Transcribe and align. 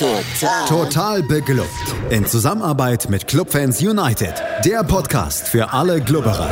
Total. 0.00 0.66
Total 0.66 1.22
beglückt. 1.22 1.68
In 2.08 2.24
Zusammenarbeit 2.24 3.10
mit 3.10 3.26
Clubfans 3.26 3.82
United. 3.82 4.32
Der 4.64 4.82
Podcast 4.82 5.46
für 5.46 5.74
alle 5.74 6.00
Glubberer. 6.00 6.48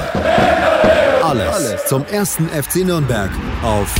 Alles, 1.22 1.48
Alles 1.48 1.86
zum 1.86 2.04
ersten 2.04 2.46
FC 2.48 2.84
Nürnberg 2.84 3.30
auf 3.62 3.94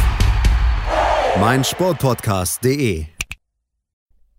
meinsportpodcast.de. 1.40 3.06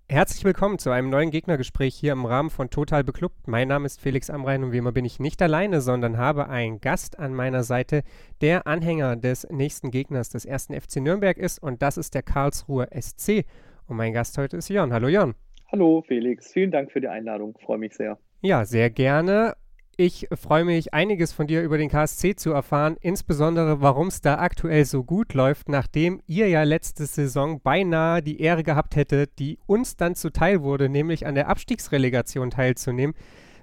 Herzlich 0.07 0.43
willkommen 0.43 0.77
zu 0.77 0.91
einem 0.91 1.09
neuen 1.09 1.31
Gegnergespräch 1.31 1.95
hier 1.95 2.11
im 2.11 2.27
Rahmen 2.27 2.51
von 2.51 2.69
Total 2.69 3.03
Beklubbt. 3.03 3.47
Mein 3.47 3.67
Name 3.67 3.87
ist 3.87 3.99
Felix 3.99 4.29
Amrein 4.29 4.63
und 4.63 4.71
wie 4.71 4.77
immer 4.77 4.91
bin 4.91 5.05
ich 5.05 5.19
nicht 5.19 5.41
alleine, 5.41 5.81
sondern 5.81 6.17
habe 6.19 6.49
einen 6.49 6.81
Gast 6.81 7.17
an 7.17 7.33
meiner 7.33 7.63
Seite, 7.63 8.03
der 8.41 8.67
Anhänger 8.67 9.15
des 9.15 9.47
nächsten 9.49 9.89
Gegners 9.89 10.29
des 10.29 10.45
ersten 10.45 10.79
FC 10.79 10.97
Nürnberg 10.97 11.37
ist 11.37 11.57
und 11.57 11.81
das 11.81 11.97
ist 11.97 12.13
der 12.13 12.21
Karlsruher 12.21 12.89
SC. 12.91 13.45
Und 13.89 13.97
mein 13.97 14.13
Gast 14.13 14.37
heute 14.37 14.57
ist 14.57 14.69
Jon. 14.69 14.93
Hallo 14.93 15.07
Jon. 15.07 15.33
Hallo 15.71 16.03
Felix, 16.07 16.51
vielen 16.53 16.69
Dank 16.69 16.91
für 16.91 17.01
die 17.01 17.07
Einladung, 17.07 17.57
freue 17.57 17.79
mich 17.79 17.95
sehr. 17.95 18.19
Ja, 18.41 18.63
sehr 18.63 18.91
gerne. 18.91 19.55
Ich 19.97 20.27
freue 20.31 20.63
mich, 20.63 20.93
einiges 20.93 21.33
von 21.33 21.47
dir 21.47 21.63
über 21.63 21.77
den 21.77 21.89
KSC 21.89 22.35
zu 22.35 22.51
erfahren, 22.51 22.97
insbesondere 23.01 23.81
warum 23.81 24.07
es 24.07 24.21
da 24.21 24.37
aktuell 24.37 24.85
so 24.85 25.03
gut 25.03 25.33
läuft, 25.33 25.69
nachdem 25.69 26.21
ihr 26.27 26.47
ja 26.47 26.63
letzte 26.63 27.05
Saison 27.05 27.61
beinahe 27.61 28.21
die 28.21 28.39
Ehre 28.39 28.63
gehabt 28.63 28.95
hättet, 28.95 29.39
die 29.39 29.57
uns 29.65 29.97
dann 29.97 30.13
zuteil 30.15 30.61
wurde, 30.61 30.87
nämlich 30.87 31.25
an 31.25 31.35
der 31.35 31.49
Abstiegsrelegation 31.49 32.51
teilzunehmen. 32.51 33.15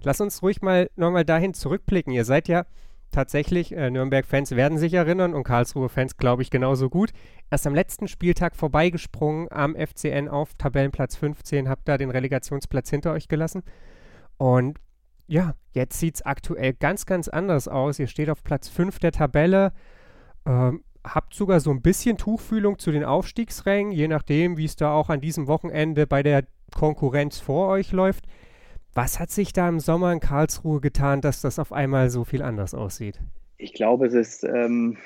Lass 0.02 0.20
uns 0.20 0.42
ruhig 0.42 0.60
mal 0.60 0.90
nochmal 0.96 1.24
dahin 1.24 1.54
zurückblicken. 1.54 2.12
Ihr 2.12 2.24
seid 2.24 2.48
ja 2.48 2.66
tatsächlich, 3.10 3.72
äh, 3.72 3.90
Nürnberg-Fans 3.90 4.52
werden 4.52 4.78
sich 4.78 4.94
erinnern 4.94 5.34
und 5.34 5.44
Karlsruhe-Fans 5.44 6.16
glaube 6.16 6.42
ich 6.42 6.50
genauso 6.50 6.90
gut, 6.90 7.10
erst 7.50 7.66
am 7.66 7.74
letzten 7.74 8.08
Spieltag 8.08 8.56
vorbeigesprungen 8.56 9.48
am 9.50 9.74
FCN 9.74 10.28
auf 10.28 10.54
Tabellenplatz 10.54 11.16
15, 11.16 11.68
habt 11.68 11.88
da 11.88 11.98
den 11.98 12.10
Relegationsplatz 12.10 12.90
hinter 12.90 13.12
euch 13.12 13.28
gelassen. 13.28 13.62
Und 14.36 14.78
ja, 15.26 15.54
jetzt 15.72 15.98
sieht 15.98 16.16
es 16.16 16.22
aktuell 16.22 16.72
ganz, 16.74 17.06
ganz 17.06 17.28
anders 17.28 17.68
aus. 17.68 17.98
Ihr 17.98 18.06
steht 18.06 18.30
auf 18.30 18.44
Platz 18.44 18.68
5 18.68 18.98
der 18.98 19.12
Tabelle, 19.12 19.72
ähm, 20.44 20.84
habt 21.04 21.34
sogar 21.34 21.60
so 21.60 21.70
ein 21.70 21.82
bisschen 21.82 22.16
Tuchfühlung 22.16 22.78
zu 22.78 22.92
den 22.92 23.04
Aufstiegsrängen, 23.04 23.92
je 23.92 24.08
nachdem, 24.08 24.56
wie 24.56 24.64
es 24.64 24.76
da 24.76 24.92
auch 24.92 25.08
an 25.08 25.20
diesem 25.20 25.46
Wochenende 25.46 26.06
bei 26.06 26.22
der 26.22 26.44
Konkurrenz 26.74 27.38
vor 27.38 27.68
euch 27.68 27.92
läuft. 27.92 28.26
Was 28.96 29.20
hat 29.20 29.30
sich 29.30 29.52
da 29.52 29.68
im 29.68 29.78
Sommer 29.78 30.10
in 30.10 30.20
Karlsruhe 30.20 30.80
getan, 30.80 31.20
dass 31.20 31.42
das 31.42 31.58
auf 31.58 31.70
einmal 31.70 32.08
so 32.08 32.24
viel 32.24 32.40
anders 32.40 32.72
aussieht? 32.72 33.20
Ich 33.58 33.74
glaube, 33.74 34.06
es 34.06 34.14
ist 34.14 34.42
ähm, 34.42 34.96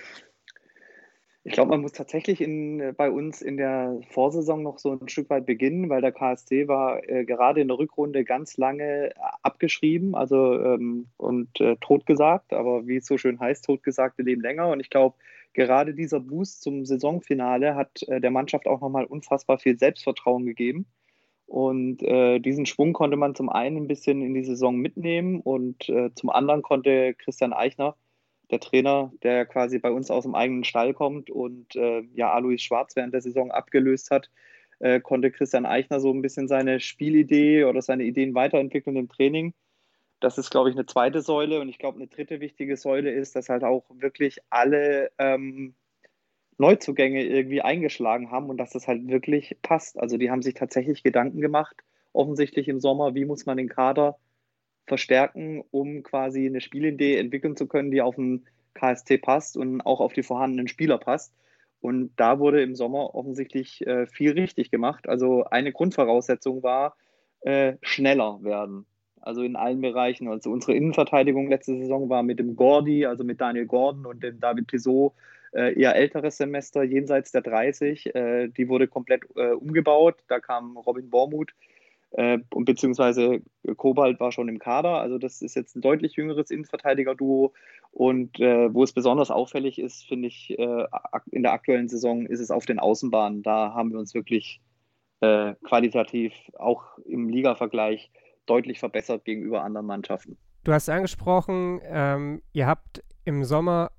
ich 1.43 1.55
glaube, 1.55 1.71
man 1.71 1.81
muss 1.81 1.91
tatsächlich 1.91 2.41
in, 2.41 2.79
äh, 2.79 2.93
bei 2.97 3.11
uns 3.11 3.43
in 3.43 3.57
der 3.57 3.99
Vorsaison 4.11 4.63
noch 4.63 4.79
so 4.79 4.93
ein 4.93 5.09
Stück 5.09 5.29
weit 5.29 5.45
beginnen, 5.45 5.89
weil 5.89 6.03
der 6.03 6.13
KSC 6.13 6.69
war 6.69 7.03
äh, 7.09 7.25
gerade 7.25 7.61
in 7.61 7.67
der 7.67 7.79
Rückrunde 7.79 8.25
ganz 8.25 8.57
lange 8.59 9.13
abgeschrieben 9.43 10.15
also, 10.15 10.55
ähm, 10.63 11.09
und 11.17 11.61
äh, 11.61 11.75
totgesagt. 11.81 12.53
Aber 12.53 12.87
wie 12.87 12.99
es 12.99 13.07
so 13.07 13.19
schön 13.19 13.41
heißt, 13.41 13.65
totgesagte 13.65 14.23
leben 14.23 14.41
länger. 14.41 14.69
Und 14.69 14.79
ich 14.79 14.91
glaube, 14.91 15.17
gerade 15.53 15.95
dieser 15.95 16.21
Boost 16.21 16.63
zum 16.63 16.85
Saisonfinale 16.85 17.75
hat 17.75 18.05
äh, 18.07 18.21
der 18.21 18.31
Mannschaft 18.31 18.69
auch 18.69 18.81
nochmal 18.81 19.07
unfassbar 19.07 19.59
viel 19.59 19.77
Selbstvertrauen 19.77 20.47
gegeben. 20.47 20.87
Und 21.51 22.01
äh, 22.05 22.39
diesen 22.39 22.65
Schwung 22.65 22.93
konnte 22.93 23.17
man 23.17 23.35
zum 23.35 23.49
einen 23.49 23.77
ein 23.77 23.89
bisschen 23.89 24.23
in 24.23 24.35
die 24.35 24.45
Saison 24.45 24.77
mitnehmen 24.77 25.41
und 25.41 25.89
äh, 25.89 26.15
zum 26.15 26.31
anderen 26.31 26.63
konnte 26.63 27.13
Christian 27.15 27.53
Eichner 27.53 27.97
der 28.53 28.61
Trainer, 28.61 29.13
der 29.25 29.47
quasi 29.47 29.81
bei 29.81 29.91
uns 29.91 30.13
aus 30.13 30.23
dem 30.23 30.37
eigenen 30.37 30.63
Stall 30.63 30.95
kommt 30.95 31.29
und 31.29 31.75
äh, 31.75 32.03
ja 32.15 32.33
Alois 32.33 32.59
Schwarz 32.59 32.95
während 32.95 33.15
der 33.15 33.21
Saison 33.21 33.51
abgelöst 33.51 34.13
hat, 34.13 34.31
äh, 34.79 35.01
konnte 35.01 35.33
Christian 35.33 35.67
Eichner 35.67 35.99
so 35.99 36.13
ein 36.13 36.23
bisschen 36.23 36.47
seine 36.47 36.79
Spielidee 36.79 37.65
oder 37.65 37.83
seine 37.83 38.05
Ideen 38.05 38.33
weiterentwickeln 38.37 38.95
im 38.95 39.09
Training. 39.09 39.53
Das 40.21 40.39
ist, 40.39 40.51
glaube 40.51 40.71
ich, 40.71 40.77
eine 40.77 40.87
zweite 40.87 41.21
Säule. 41.21 41.61
Und 41.61 41.69
ich 41.69 41.79
glaube, 41.79 41.99
eine 41.99 42.07
dritte 42.07 42.39
wichtige 42.39 42.77
Säule 42.77 43.11
ist, 43.11 43.35
dass 43.35 43.49
halt 43.49 43.65
auch 43.65 43.87
wirklich 43.91 44.39
alle 44.51 45.11
ähm, 45.19 45.75
Neuzugänge 46.61 47.25
irgendwie 47.25 47.63
eingeschlagen 47.63 48.31
haben 48.31 48.51
und 48.51 48.59
dass 48.59 48.71
das 48.71 48.87
halt 48.87 49.09
wirklich 49.09 49.57
passt. 49.63 49.99
Also 49.99 50.19
die 50.19 50.31
haben 50.31 50.43
sich 50.43 50.55
tatsächlich 50.55 51.03
Gedanken 51.03 51.41
gemacht, 51.41 51.75
offensichtlich 52.13 52.69
im 52.69 52.81
Sommer, 52.81 53.15
wie 53.15 53.25
muss 53.25 53.47
man 53.47 53.57
den 53.57 53.69
Kader 53.69 54.19
verstärken, 54.87 55.65
um 55.71 56.03
quasi 56.03 56.47
eine 56.47 56.61
Spielidee 56.61 57.17
entwickeln 57.17 57.57
zu 57.57 57.67
können, 57.67 57.91
die 57.91 58.03
auf 58.03 58.17
den 58.17 58.45
KSC 58.75 59.17
passt 59.19 59.57
und 59.57 59.81
auch 59.81 60.01
auf 60.01 60.13
die 60.13 60.23
vorhandenen 60.23 60.69
Spieler 60.69 60.99
passt. 60.99 61.35
Und 61.81 62.13
da 62.17 62.39
wurde 62.39 62.63
im 62.63 62.75
Sommer 62.75 63.15
offensichtlich 63.15 63.87
äh, 63.87 64.07
viel 64.07 64.33
richtig 64.33 64.71
gemacht. 64.71 65.09
Also 65.09 65.45
eine 65.45 65.73
Grundvoraussetzung 65.73 66.63
war, 66.63 66.95
äh, 67.41 67.77
schneller 67.81 68.43
werden. 68.43 68.85
Also 69.23 69.43
in 69.43 69.57
allen 69.57 69.81
Bereichen. 69.81 70.29
Also 70.29 70.51
unsere 70.51 70.75
Innenverteidigung 70.75 71.49
letzte 71.49 71.79
Saison 71.79 72.11
war 72.11 72.23
mit 72.23 72.39
dem 72.39 72.55
Gordy, 72.55 73.07
also 73.07 73.25
mit 73.25 73.41
Daniel 73.41 73.67
Gordon 73.67 74.05
und 74.05 74.23
dem 74.23 74.41
David 74.41 74.69
Tissot, 74.69 75.15
äh, 75.53 75.79
eher 75.79 75.97
älteres 75.97 76.37
Semester, 76.37 76.83
jenseits 76.83 77.33
der 77.33 77.43
30. 77.43 78.15
Äh, 78.15 78.49
die 78.49 78.69
wurde 78.69 78.89
komplett 78.89 79.25
äh, 79.37 79.53
umgebaut. 79.53 80.17
Da 80.29 80.41
kam 80.41 80.77
Robin 80.77 81.11
Bormuth 81.11 81.53
äh, 82.13 82.39
und 82.53 82.65
beziehungsweise 82.65 83.43
Kobalt 83.77 84.21
war 84.21 84.33
schon 84.33 84.49
im 84.49 84.59
Kader. 84.59 85.01
Also 85.01 85.19
das 85.19 85.43
ist 85.43 85.57
jetzt 85.57 85.77
ein 85.77 85.81
deutlich 85.81 86.15
jüngeres 86.15 86.51
Innenverteidiger-Duo. 86.51 87.53
Und 87.93 88.39
äh, 88.39 88.73
wo 88.73 88.85
es 88.85 88.93
besonders 88.93 89.31
auffällig 89.31 89.81
ist, 89.81 90.05
finde 90.07 90.29
ich, 90.29 90.57
äh, 90.59 90.85
in 91.33 91.43
der 91.43 91.53
aktuellen 91.53 91.89
Saison 91.89 92.27
ist 92.27 92.41
es 92.41 92.51
auf 92.51 92.67
den 92.67 92.79
Außenbahnen. 92.79 93.43
Da 93.43 93.75
haben 93.75 93.93
wir 93.93 93.99
uns 93.99 94.15
wirklich 94.15 94.61
qualitativ 95.23 96.33
auch 96.59 96.97
im 97.05 97.29
Liga-Vergleich 97.29 98.11
deutlich 98.47 98.79
verbessert 98.79 99.27
gegenüber 99.27 99.63
anderen 99.63 99.87
Mannschaften. 99.87 100.39
Du 100.65 100.73
hast 100.73 100.89
angesprochen, 100.89 101.81
ähm, 101.85 102.41
ihr 102.55 102.67
habt 102.67 103.03
im 103.27 103.45
Sommer 103.45 103.91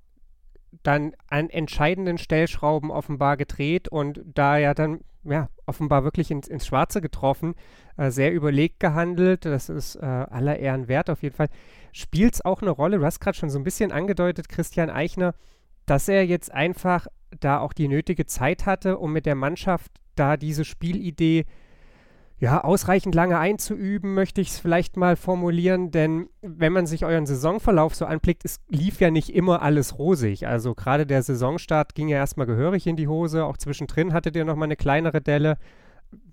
dann 0.82 1.14
an 1.28 1.50
entscheidenden 1.50 2.18
Stellschrauben 2.18 2.90
offenbar 2.90 3.36
gedreht 3.36 3.88
und 3.88 4.20
da 4.24 4.56
ja 4.56 4.74
dann 4.74 5.00
ja, 5.24 5.48
offenbar 5.66 6.02
wirklich 6.02 6.30
ins, 6.30 6.48
ins 6.48 6.66
Schwarze 6.66 7.00
getroffen, 7.00 7.54
äh, 7.96 8.10
sehr 8.10 8.32
überlegt 8.32 8.80
gehandelt, 8.80 9.44
das 9.44 9.68
ist 9.68 9.96
äh, 9.96 10.00
aller 10.00 10.58
Ehren 10.58 10.88
wert 10.88 11.10
auf 11.10 11.22
jeden 11.22 11.36
Fall. 11.36 11.48
Spielt 11.92 12.34
es 12.34 12.44
auch 12.44 12.62
eine 12.62 12.70
Rolle, 12.70 12.98
du 12.98 13.04
hast 13.04 13.20
gerade 13.20 13.36
schon 13.36 13.50
so 13.50 13.58
ein 13.58 13.64
bisschen 13.64 13.92
angedeutet, 13.92 14.48
Christian 14.48 14.90
Eichner, 14.90 15.34
dass 15.86 16.08
er 16.08 16.26
jetzt 16.26 16.52
einfach 16.52 17.06
da 17.38 17.60
auch 17.60 17.72
die 17.72 17.88
nötige 17.88 18.26
Zeit 18.26 18.66
hatte, 18.66 18.98
um 18.98 19.12
mit 19.12 19.26
der 19.26 19.34
Mannschaft 19.34 19.92
da 20.16 20.36
diese 20.36 20.64
Spielidee 20.64 21.40
äh, 21.40 21.44
ja, 22.42 22.64
ausreichend 22.64 23.14
lange 23.14 23.38
einzuüben, 23.38 24.14
möchte 24.14 24.40
ich 24.40 24.48
es 24.48 24.58
vielleicht 24.58 24.96
mal 24.96 25.14
formulieren, 25.14 25.92
denn 25.92 26.28
wenn 26.40 26.72
man 26.72 26.86
sich 26.86 27.04
euren 27.04 27.24
Saisonverlauf 27.24 27.94
so 27.94 28.04
anblickt, 28.04 28.44
es 28.44 28.58
lief 28.68 28.98
ja 28.98 29.12
nicht 29.12 29.32
immer 29.32 29.62
alles 29.62 29.96
rosig. 29.96 30.48
Also 30.48 30.74
gerade 30.74 31.06
der 31.06 31.22
Saisonstart 31.22 31.94
ging 31.94 32.08
ja 32.08 32.16
erstmal 32.16 32.48
gehörig 32.48 32.88
in 32.88 32.96
die 32.96 33.06
Hose, 33.06 33.44
auch 33.44 33.58
zwischendrin 33.58 34.12
hattet 34.12 34.34
ihr 34.34 34.44
nochmal 34.44 34.66
eine 34.66 34.74
kleinere 34.74 35.20
Delle. 35.20 35.56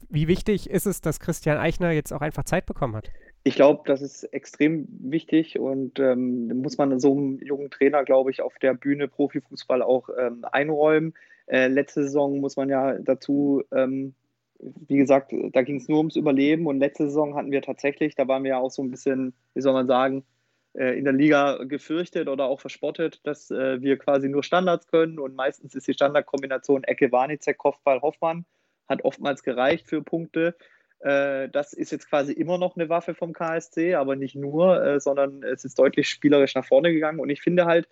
Wie 0.09 0.27
wichtig 0.27 0.67
ist 0.67 0.87
es, 0.87 1.01
dass 1.01 1.19
Christian 1.19 1.59
Eichner 1.59 1.91
jetzt 1.91 2.11
auch 2.11 2.21
einfach 2.21 2.43
Zeit 2.43 2.65
bekommen 2.65 2.95
hat? 2.95 3.11
Ich 3.43 3.53
glaube, 3.53 3.83
das 3.85 4.01
ist 4.01 4.23
extrem 4.23 4.87
wichtig 4.89 5.59
und 5.59 5.99
ähm, 5.99 6.47
muss 6.59 6.79
man 6.79 6.99
so 6.99 7.11
einem 7.11 7.37
jungen 7.37 7.69
Trainer, 7.69 8.03
glaube 8.03 8.31
ich, 8.31 8.41
auf 8.41 8.57
der 8.57 8.73
Bühne 8.73 9.07
Profifußball 9.07 9.83
auch 9.83 10.09
ähm, 10.19 10.43
einräumen. 10.51 11.13
Äh, 11.45 11.67
letzte 11.67 12.01
Saison 12.01 12.39
muss 12.39 12.57
man 12.57 12.67
ja 12.67 12.93
dazu 12.97 13.61
ähm, 13.71 14.15
wie 14.59 14.97
gesagt, 14.97 15.33
da 15.53 15.61
ging 15.61 15.77
es 15.77 15.87
nur 15.87 15.99
ums 15.99 16.15
Überleben 16.15 16.67
und 16.67 16.79
letzte 16.79 17.05
Saison 17.05 17.35
hatten 17.35 17.51
wir 17.51 17.61
tatsächlich, 17.61 18.15
da 18.15 18.27
waren 18.27 18.43
wir 18.43 18.51
ja 18.51 18.57
auch 18.59 18.71
so 18.71 18.83
ein 18.83 18.91
bisschen, 18.91 19.33
wie 19.53 19.61
soll 19.61 19.73
man 19.73 19.87
sagen, 19.87 20.25
äh, 20.73 20.97
in 20.97 21.05
der 21.05 21.13
Liga 21.13 21.63
gefürchtet 21.63 22.27
oder 22.27 22.45
auch 22.45 22.59
verspottet, 22.59 23.25
dass 23.25 23.49
äh, 23.51 23.81
wir 23.81 23.97
quasi 23.97 24.29
nur 24.29 24.43
Standards 24.43 24.87
können 24.87 25.17
und 25.17 25.35
meistens 25.35 25.75
ist 25.75 25.87
die 25.87 25.93
Standardkombination 25.93 26.83
Ecke 26.83 27.11
Warnizek, 27.11 27.57
Kopfball 27.57 28.01
Hoffmann, 28.01 28.45
hat 28.87 29.03
oftmals 29.03 29.43
gereicht 29.43 29.87
für 29.87 30.03
Punkte. 30.03 30.55
Äh, 30.99 31.49
das 31.49 31.73
ist 31.73 31.91
jetzt 31.91 32.09
quasi 32.09 32.33
immer 32.33 32.57
noch 32.57 32.75
eine 32.75 32.89
Waffe 32.89 33.15
vom 33.15 33.33
KSC, 33.33 33.95
aber 33.95 34.15
nicht 34.15 34.35
nur, 34.35 34.99
sondern 34.99 35.43
es 35.43 35.65
ist 35.65 35.79
deutlich 35.79 36.09
spielerisch 36.09 36.55
nach 36.55 36.65
vorne 36.65 36.91
gegangen 36.91 37.19
und 37.19 37.29
ich 37.29 37.41
finde 37.41 37.65
halt, 37.65 37.87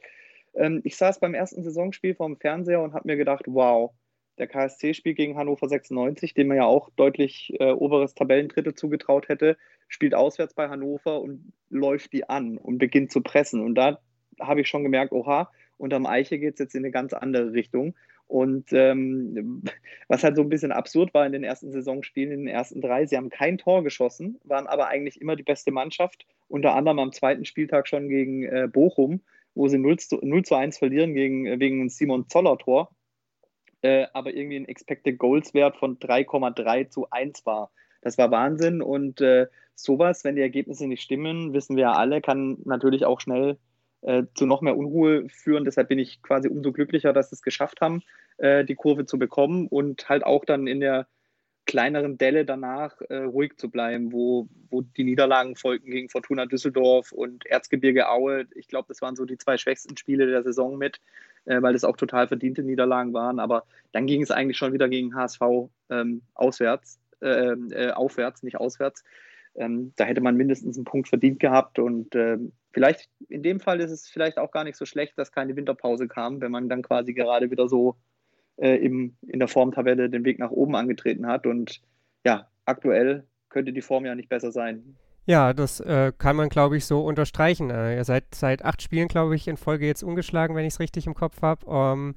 ähm, 0.53 0.81
ich 0.83 0.97
saß 0.97 1.19
beim 1.19 1.33
ersten 1.33 1.63
Saisonspiel 1.63 2.15
vorm 2.15 2.37
Fernseher 2.37 2.81
und 2.81 2.93
habe 2.93 3.07
mir 3.07 3.15
gedacht, 3.15 3.45
wow, 3.47 3.91
der 4.37 4.47
KSC 4.47 4.93
spielt 4.93 5.17
gegen 5.17 5.37
Hannover 5.37 5.67
96, 5.67 6.33
dem 6.33 6.47
man 6.47 6.57
ja 6.57 6.65
auch 6.65 6.89
deutlich 6.95 7.53
äh, 7.59 7.71
oberes 7.71 8.13
Tabellendrittel 8.13 8.75
zugetraut 8.75 9.29
hätte, 9.29 9.57
spielt 9.87 10.13
auswärts 10.13 10.53
bei 10.53 10.69
Hannover 10.69 11.21
und 11.21 11.53
läuft 11.69 12.13
die 12.13 12.29
an 12.29 12.57
und 12.57 12.77
beginnt 12.77 13.11
zu 13.11 13.21
pressen. 13.21 13.61
Und 13.61 13.75
da 13.75 13.99
habe 14.39 14.61
ich 14.61 14.67
schon 14.67 14.83
gemerkt, 14.83 15.11
oha, 15.11 15.51
unterm 15.77 16.05
Eiche 16.05 16.39
geht 16.39 16.53
es 16.53 16.59
jetzt 16.59 16.75
in 16.75 16.83
eine 16.83 16.91
ganz 16.91 17.13
andere 17.13 17.53
Richtung. 17.53 17.95
Und 18.27 18.73
ähm, 18.73 19.63
was 20.07 20.23
halt 20.23 20.35
so 20.35 20.41
ein 20.41 20.49
bisschen 20.49 20.71
absurd 20.71 21.13
war 21.13 21.25
in 21.25 21.31
den 21.31 21.43
ersten 21.43 21.71
Saisonspielen, 21.71 22.31
in 22.31 22.39
den 22.45 22.53
ersten 22.53 22.81
drei, 22.81 23.05
sie 23.05 23.17
haben 23.17 23.29
kein 23.29 23.57
Tor 23.57 23.83
geschossen, 23.83 24.39
waren 24.43 24.67
aber 24.67 24.87
eigentlich 24.87 25.21
immer 25.21 25.35
die 25.35 25.43
beste 25.43 25.71
Mannschaft, 25.71 26.25
unter 26.47 26.75
anderem 26.75 26.99
am 26.99 27.11
zweiten 27.11 27.45
Spieltag 27.45 27.87
schon 27.87 28.09
gegen 28.09 28.43
äh, 28.43 28.67
Bochum, 28.71 29.21
wo 29.55 29.67
sie 29.67 29.79
0 29.79 29.97
zu, 29.97 30.19
0 30.21 30.43
zu 30.43 30.55
1 30.55 30.77
verlieren 30.77 31.13
gegen, 31.13 31.45
äh, 31.45 31.59
wegen 31.59 31.89
Simon 31.89 32.27
Zoller 32.27 32.57
Tor 32.57 32.91
äh, 33.81 34.07
aber 34.13 34.33
irgendwie 34.33 34.57
ein 34.57 34.68
Expected 34.68 35.18
Goals 35.18 35.53
Wert 35.53 35.77
von 35.77 36.00
3,3 36.00 36.89
zu 36.89 37.09
1 37.09 37.45
war. 37.45 37.71
das 38.01 38.18
war 38.18 38.31
Wahnsinn. 38.31 38.81
Und 38.81 39.21
äh, 39.21 39.47
sowas, 39.75 40.24
wenn 40.24 40.35
die 40.35 40.41
Ergebnisse 40.41 40.88
nicht 40.88 41.01
stimmen, 41.01 41.53
wissen 41.53 41.75
wir 41.75 41.83
ja 41.83 41.94
alle, 41.94 42.21
kann 42.21 42.57
natürlich 42.65 43.06
auch 43.06 43.21
schnell 43.21 43.57
äh, 44.01 44.24
zu 44.35 44.45
noch 44.45 44.62
mehr 44.62 44.77
Unruhe 44.77 45.27
führen. 45.29 45.65
Deshalb 45.65 45.89
bin 45.89 46.00
ich 46.00 46.21
quasi 46.21 46.47
umso 46.47 46.71
glücklicher, 46.71 47.13
dass 47.13 47.29
sie 47.29 47.35
es 47.35 47.41
geschafft 47.41 47.81
haben, 47.81 48.03
äh, 48.38 48.65
die 48.65 48.75
Kurve 48.75 49.06
zu 49.06 49.18
bekommen 49.18 49.68
und 49.68 50.09
halt 50.09 50.25
auch 50.25 50.45
dann 50.45 50.68
in 50.68 50.80
der 50.80 51.07
kleineren 51.65 52.18
Delle 52.18 52.45
danach 52.45 53.01
äh, 53.09 53.18
ruhig 53.18 53.57
zu 53.57 53.69
bleiben, 53.69 54.13
wo, 54.13 54.47
wo 54.69 54.81
die 54.81 55.03
Niederlagen 55.03 55.56
folgten 55.56 55.91
gegen 55.91 56.09
Fortuna 56.09 56.45
Düsseldorf 56.45 57.12
und 57.12 57.45
Erzgebirge 57.45 58.09
Aue. 58.09 58.47
Ich 58.56 58.68
glaube, 58.68 58.88
das 58.88 59.01
waren 59.01 59.18
so 59.18 59.25
die 59.25 59.38
zwei 59.38 59.57
schwächsten 59.57 59.97
Spiele 59.97 60.27
der 60.27 60.44
Saison 60.44 60.77
mit, 60.77 61.01
äh, 61.47 61.61
weil 61.61 61.73
das 61.73 61.83
auch 61.83 61.97
total 61.97 62.27
verdiente 62.27 62.61
Niederlagen 62.61 63.13
waren. 63.13 63.39
Aber 63.39 63.63
dann 63.91 64.05
ging 64.05 64.21
es 64.21 64.31
eigentlich 64.31 64.57
schon 64.57 64.73
wieder 64.73 64.89
gegen 64.89 65.15
HSV 65.15 65.41
ähm, 65.89 66.21
auswärts, 66.35 66.99
äh, 67.21 67.53
äh, 67.71 67.91
aufwärts, 67.91 68.44
nicht 68.44 68.57
auswärts. 68.57 69.03
Ähm, 69.55 69.94
da 69.95 70.03
hätte 70.03 70.21
man 70.21 70.35
mindestens 70.35 70.77
einen 70.77 70.85
Punkt 70.85 71.07
verdient 71.07 71.39
gehabt 71.39 71.79
und 71.79 72.15
ähm, 72.15 72.51
vielleicht 72.71 73.09
in 73.27 73.41
dem 73.41 73.59
Fall 73.59 73.79
ist 73.79 73.89
es 73.89 74.07
vielleicht 74.07 74.38
auch 74.38 74.51
gar 74.51 74.63
nicht 74.63 74.77
so 74.77 74.85
schlecht, 74.85 75.17
dass 75.17 75.31
keine 75.31 75.55
Winterpause 75.55 76.07
kam, 76.07 76.41
wenn 76.41 76.51
man 76.51 76.69
dann 76.69 76.83
quasi 76.83 77.13
gerade 77.13 77.49
wieder 77.49 77.67
so 77.67 77.95
äh, 78.57 78.75
im, 78.75 79.15
in 79.27 79.39
der 79.39 79.47
Formtabelle 79.47 80.11
den 80.11 80.25
Weg 80.25 80.38
nach 80.38 80.51
oben 80.51 80.75
angetreten 80.75 81.25
hat. 81.25 81.47
Und 81.47 81.81
ja, 82.23 82.47
aktuell 82.65 83.25
könnte 83.49 83.73
die 83.73 83.81
Form 83.81 84.05
ja 84.05 84.13
nicht 84.13 84.29
besser 84.29 84.51
sein. 84.51 84.95
Ja, 85.27 85.53
das 85.53 85.81
äh, 85.81 86.13
kann 86.18 86.38
man, 86.38 86.50
glaube 86.50 86.77
ich, 86.77 86.85
so 86.85 87.01
unterstreichen. 87.01 87.69
Äh, 87.69 87.97
ihr 87.97 88.06
seid 88.06 88.33
seit 88.33 88.63
acht 88.63 88.81
Spielen, 88.81 89.09
glaube 89.09 89.35
ich, 89.35 89.47
in 89.47 89.57
Folge 89.57 89.85
jetzt 89.85 90.01
ungeschlagen, 90.01 90.56
wenn 90.56 90.65
ich 90.65 90.74
es 90.74 90.79
richtig 90.79 91.06
im 91.06 91.13
Kopf 91.13 91.41
habe. 91.41 91.65
Ähm, 91.69 92.15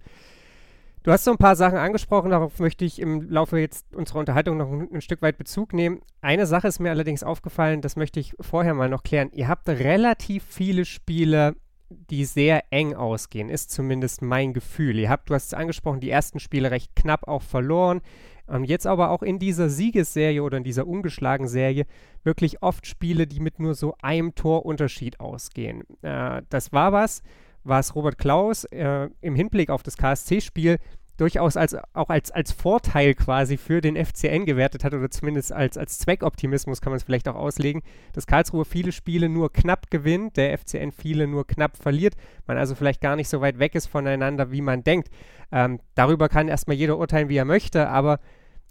Du 1.03 1.11
hast 1.11 1.25
so 1.25 1.31
ein 1.31 1.39
paar 1.39 1.57
Sachen 1.57 1.79
angesprochen, 1.79 2.31
darauf 2.31 2.59
möchte 2.59 2.85
ich 2.85 2.99
im 2.99 3.31
Laufe 3.31 3.59
jetzt 3.59 3.95
unserer 3.95 4.19
Unterhaltung 4.19 4.59
noch 4.59 4.71
ein, 4.71 4.87
ein, 4.93 5.01
Stück 5.01 5.23
weit 5.23 5.39
Bezug 5.39 5.73
nehmen. 5.73 6.03
Eine 6.21 6.45
Sache 6.45 6.69
ist 6.69 6.79
mir 6.79 6.91
allerdings 6.91 7.23
aufgefallen, 7.23 7.81
das 7.81 7.97
möchte 7.97 8.21
ich 8.21 8.35
vorher 8.39 8.75
mal 8.75 8.91
noch 8.91 9.03
klären. 9.03 9.31
Ihr 9.33 9.49
habt 9.49 9.67
relativ 9.67 10.45
viele 10.45 10.85
Spiele, 10.85 11.57
die 11.89 12.27
sehr 12.27 12.65
eng 12.71 12.95
ausgehen, 12.95 13.49
ist 13.49 13.71
zumindest 13.71 14.21
mein 14.21 14.53
Gefühl. 14.53 14.99
Ihr 14.99 15.09
habt, 15.09 15.31
du 15.31 15.35
hast 15.35 15.47
es 15.47 15.55
angesprochen, 15.55 16.01
die 16.01 16.11
ersten 16.11 16.39
Spiele 16.39 16.71
recht 16.71 16.95
knapp 16.95 17.27
auch 17.27 17.43
verloren. 17.43 18.03
Und 18.51 18.65
jetzt 18.65 18.87
aber 18.87 19.11
auch 19.11 19.23
in 19.23 19.39
dieser 19.39 19.69
Siegesserie 19.69 20.43
oder 20.43 20.59
in 20.59 20.65
dieser 20.65 20.87
ungeschlagen 20.87 21.49
Serie 21.49 21.87
wirklich 22.25 22.63
oft 22.63 22.87
Spiele, 22.87 23.27
die 23.27 23.41
mit 23.41 23.59
nur 23.59 23.75
so 23.75 23.95
einem 24.03 24.35
Torunterschied 24.35 25.21
ausgehen. 25.21 25.85
Äh, 26.03 26.43
das 26.49 26.73
war 26.73 26.93
was 26.93 27.23
was 27.65 27.95
Robert 27.95 28.19
Klaus 28.19 28.65
äh, 28.65 29.09
im 29.21 29.35
Hinblick 29.35 29.71
auf 29.71 29.83
das 29.83 29.97
KSC-Spiel 29.97 30.79
durchaus 31.17 31.59
als, 31.59 31.77
auch 31.93 32.09
als, 32.09 32.31
als 32.31 32.51
Vorteil 32.51 33.15
quasi 33.15 33.59
für 33.59 33.83
den 33.83 33.95
FCN 33.95 34.47
gewertet 34.47 34.85
hat 34.85 34.95
oder 34.95 35.11
zumindest 35.11 35.53
als, 35.53 35.77
als 35.77 35.99
Zweckoptimismus 35.99 36.81
kann 36.81 36.93
man 36.93 36.97
es 36.97 37.03
vielleicht 37.03 37.29
auch 37.29 37.35
auslegen, 37.35 37.83
dass 38.15 38.27
Karlsruhe 38.27 38.65
viele 38.65 38.91
Spiele 38.91 39.29
nur 39.29 39.53
knapp 39.53 39.91
gewinnt, 39.91 40.39
der 40.39 40.57
FCN 40.57 40.93
viele 40.93 41.27
nur 41.27 41.47
knapp 41.47 41.77
verliert, 41.77 42.15
man 42.47 42.57
also 42.57 42.75
vielleicht 42.75 43.03
gar 43.03 43.17
nicht 43.17 43.29
so 43.29 43.43
weit 43.43 43.59
weg 43.59 43.75
ist 43.75 43.87
voneinander, 43.87 44.51
wie 44.51 44.63
man 44.63 44.83
denkt. 44.83 45.11
Ähm, 45.53 45.81
darüber 45.95 46.31
kann 46.31 46.49
erstmal 46.49 46.77
jeder 46.77 46.97
urteilen, 46.97 47.29
wie 47.29 47.37
er 47.37 47.45
möchte, 47.45 47.91
aber 47.91 48.19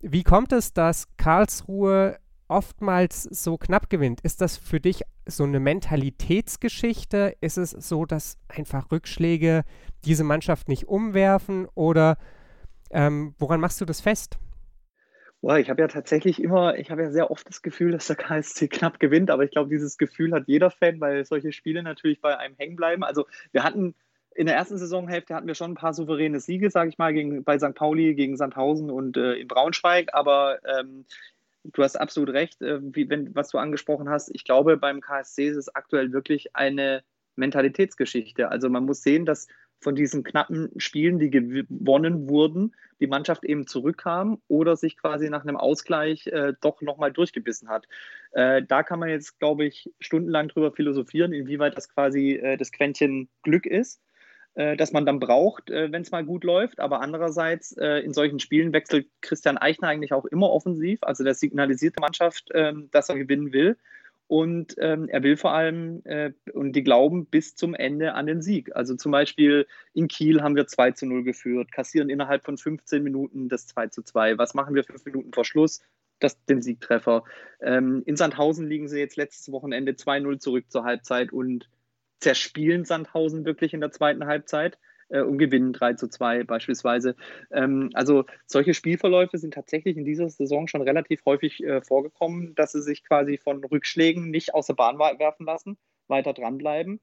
wie 0.01 0.23
kommt 0.23 0.51
es, 0.51 0.73
dass 0.73 1.07
Karlsruhe 1.17 2.17
oftmals 2.49 3.23
so 3.23 3.57
knapp 3.57 3.89
gewinnt. 3.89 4.21
Ist 4.21 4.41
das 4.41 4.57
für 4.57 4.79
dich 4.79 5.03
so 5.25 5.43
eine 5.43 5.59
Mentalitätsgeschichte? 5.59 7.35
Ist 7.41 7.57
es 7.57 7.71
so, 7.71 8.05
dass 8.05 8.37
einfach 8.47 8.91
Rückschläge 8.91 9.63
diese 10.03 10.23
Mannschaft 10.23 10.67
nicht 10.67 10.87
umwerfen 10.87 11.67
oder 11.75 12.17
ähm, 12.91 13.35
woran 13.37 13.59
machst 13.59 13.79
du 13.79 13.85
das 13.85 14.01
fest? 14.01 14.39
Boah, 15.41 15.57
ich 15.57 15.69
habe 15.69 15.81
ja 15.81 15.87
tatsächlich 15.87 16.41
immer, 16.41 16.77
ich 16.77 16.91
habe 16.91 17.03
ja 17.03 17.11
sehr 17.11 17.31
oft 17.31 17.47
das 17.47 17.61
Gefühl, 17.61 17.91
dass 17.91 18.07
der 18.07 18.17
KSC 18.17 18.67
knapp 18.67 18.99
gewinnt, 18.99 19.31
aber 19.31 19.43
ich 19.43 19.51
glaube, 19.51 19.69
dieses 19.69 19.97
Gefühl 19.97 20.33
hat 20.33 20.47
jeder 20.47 20.69
Fan, 20.69 20.99
weil 20.99 21.23
solche 21.23 21.53
Spiele 21.53 21.81
natürlich 21.81 22.19
bei 22.19 22.37
einem 22.37 22.55
hängen 22.57 22.75
bleiben. 22.75 23.03
Also 23.03 23.25
wir 23.53 23.63
hatten 23.63 23.95
in 24.39 24.45
der 24.45 24.55
ersten 24.55 24.77
Saisonhälfte 24.77 25.35
hatten 25.35 25.47
wir 25.47 25.53
schon 25.53 25.71
ein 25.71 25.75
paar 25.75 25.93
souveräne 25.93 26.39
Siege, 26.39 26.71
sage 26.71 26.87
ich 26.87 26.97
mal, 26.97 27.13
gegen, 27.13 27.43
bei 27.43 27.59
St. 27.59 27.75
Pauli, 27.75 28.15
gegen 28.15 28.37
Sandhausen 28.37 28.89
und 28.89 29.17
äh, 29.17 29.33
in 29.33 29.49
Braunschweig, 29.49 30.13
aber 30.13 30.59
ähm, 30.63 31.03
du 31.65 31.83
hast 31.83 31.97
absolut 31.97 32.29
recht, 32.29 32.61
äh, 32.61 32.79
wie, 32.81 33.09
wenn, 33.09 33.35
was 33.35 33.49
du 33.49 33.57
angesprochen 33.57 34.07
hast. 34.07 34.33
Ich 34.33 34.45
glaube, 34.45 34.77
beim 34.77 35.01
KSC 35.01 35.49
ist 35.49 35.57
es 35.57 35.75
aktuell 35.75 36.13
wirklich 36.13 36.55
eine 36.55 37.03
Mentalitätsgeschichte. 37.35 38.47
Also 38.47 38.69
man 38.69 38.85
muss 38.85 39.01
sehen, 39.01 39.25
dass 39.25 39.49
von 39.81 39.95
diesen 39.95 40.23
knappen 40.23 40.71
Spielen, 40.77 41.19
die 41.19 41.29
gewonnen 41.29 42.29
wurden, 42.29 42.73
die 43.01 43.07
Mannschaft 43.07 43.43
eben 43.43 43.67
zurückkam 43.67 44.41
oder 44.47 44.77
sich 44.77 44.95
quasi 44.95 45.29
nach 45.29 45.43
einem 45.43 45.57
Ausgleich 45.57 46.27
äh, 46.27 46.53
doch 46.61 46.81
nochmal 46.81 47.11
durchgebissen 47.11 47.67
hat. 47.67 47.87
Äh, 48.31 48.63
da 48.65 48.83
kann 48.83 48.99
man 48.99 49.09
jetzt, 49.09 49.37
glaube 49.39 49.65
ich, 49.65 49.91
stundenlang 49.99 50.47
drüber 50.47 50.71
philosophieren, 50.71 51.33
inwieweit 51.33 51.75
das 51.75 51.89
quasi 51.89 52.35
äh, 52.35 52.55
das 52.55 52.71
Quäntchen 52.71 53.27
Glück 53.43 53.65
ist. 53.65 54.01
Äh, 54.55 54.77
das 54.77 54.91
man 54.91 55.05
dann 55.05 55.19
braucht, 55.19 55.69
äh, 55.69 55.91
wenn 55.91 56.01
es 56.01 56.11
mal 56.11 56.25
gut 56.25 56.43
läuft. 56.43 56.79
Aber 56.79 57.01
andererseits, 57.01 57.77
äh, 57.77 57.99
in 57.99 58.13
solchen 58.13 58.39
Spielen 58.39 58.73
wechselt 58.73 59.07
Christian 59.21 59.57
Eichner 59.57 59.87
eigentlich 59.87 60.13
auch 60.13 60.25
immer 60.25 60.49
offensiv. 60.49 60.99
Also 61.03 61.23
der 61.23 61.33
signalisiert 61.33 61.95
der 61.95 62.01
Mannschaft, 62.01 62.49
ähm, 62.53 62.89
dass 62.91 63.09
er 63.09 63.17
gewinnen 63.17 63.53
will. 63.53 63.77
Und 64.29 64.75
ähm, 64.77 65.09
er 65.09 65.23
will 65.23 65.37
vor 65.37 65.53
allem, 65.53 66.03
äh, 66.05 66.33
und 66.53 66.73
die 66.73 66.83
glauben 66.83 67.25
bis 67.25 67.55
zum 67.55 67.73
Ende 67.73 68.13
an 68.13 68.27
den 68.27 68.43
Sieg. 68.43 68.75
Also 68.75 68.95
zum 68.95 69.11
Beispiel 69.11 69.65
in 69.95 70.07
Kiel 70.07 70.43
haben 70.43 70.55
wir 70.55 70.67
2 70.67 70.91
zu 70.91 71.07
0 71.07 71.23
geführt, 71.23 71.71
kassieren 71.71 72.11
innerhalb 72.11 72.45
von 72.45 72.55
15 72.55 73.01
Minuten 73.01 73.49
das 73.49 73.65
2 73.65 73.87
zu 73.87 74.03
2. 74.03 74.37
Was 74.37 74.53
machen 74.53 74.75
wir 74.75 74.83
fünf 74.83 75.03
Minuten 75.03 75.33
vor 75.33 75.45
Schluss? 75.45 75.81
Das, 76.19 76.43
den 76.45 76.61
Siegtreffer. 76.61 77.23
Ähm, 77.59 78.03
in 78.05 78.17
Sandhausen 78.17 78.67
liegen 78.67 78.87
sie 78.87 78.99
jetzt 78.99 79.15
letztes 79.15 79.51
Wochenende 79.51 79.93
2-0 79.93 80.37
zurück 80.37 80.65
zur 80.69 80.83
Halbzeit 80.83 81.33
und 81.33 81.67
zerspielen 82.19 82.85
Sandhausen 82.85 83.45
wirklich 83.45 83.73
in 83.73 83.81
der 83.81 83.91
zweiten 83.91 84.25
Halbzeit 84.25 84.77
äh, 85.09 85.21
und 85.21 85.37
gewinnen 85.37 85.73
3 85.73 85.93
zu 85.93 86.07
2 86.07 86.43
beispielsweise. 86.43 87.15
Ähm, 87.51 87.89
also 87.93 88.25
solche 88.45 88.73
Spielverläufe 88.73 89.37
sind 89.37 89.53
tatsächlich 89.53 89.97
in 89.97 90.05
dieser 90.05 90.29
Saison 90.29 90.67
schon 90.67 90.81
relativ 90.81 91.25
häufig 91.25 91.63
äh, 91.63 91.81
vorgekommen, 91.81 92.55
dass 92.55 92.71
sie 92.71 92.81
sich 92.81 93.03
quasi 93.03 93.37
von 93.37 93.63
Rückschlägen 93.63 94.29
nicht 94.29 94.53
aus 94.53 94.67
der 94.67 94.75
Bahn 94.75 94.99
werfen 94.99 95.45
lassen, 95.45 95.77
weiter 96.07 96.33
dranbleiben 96.33 96.99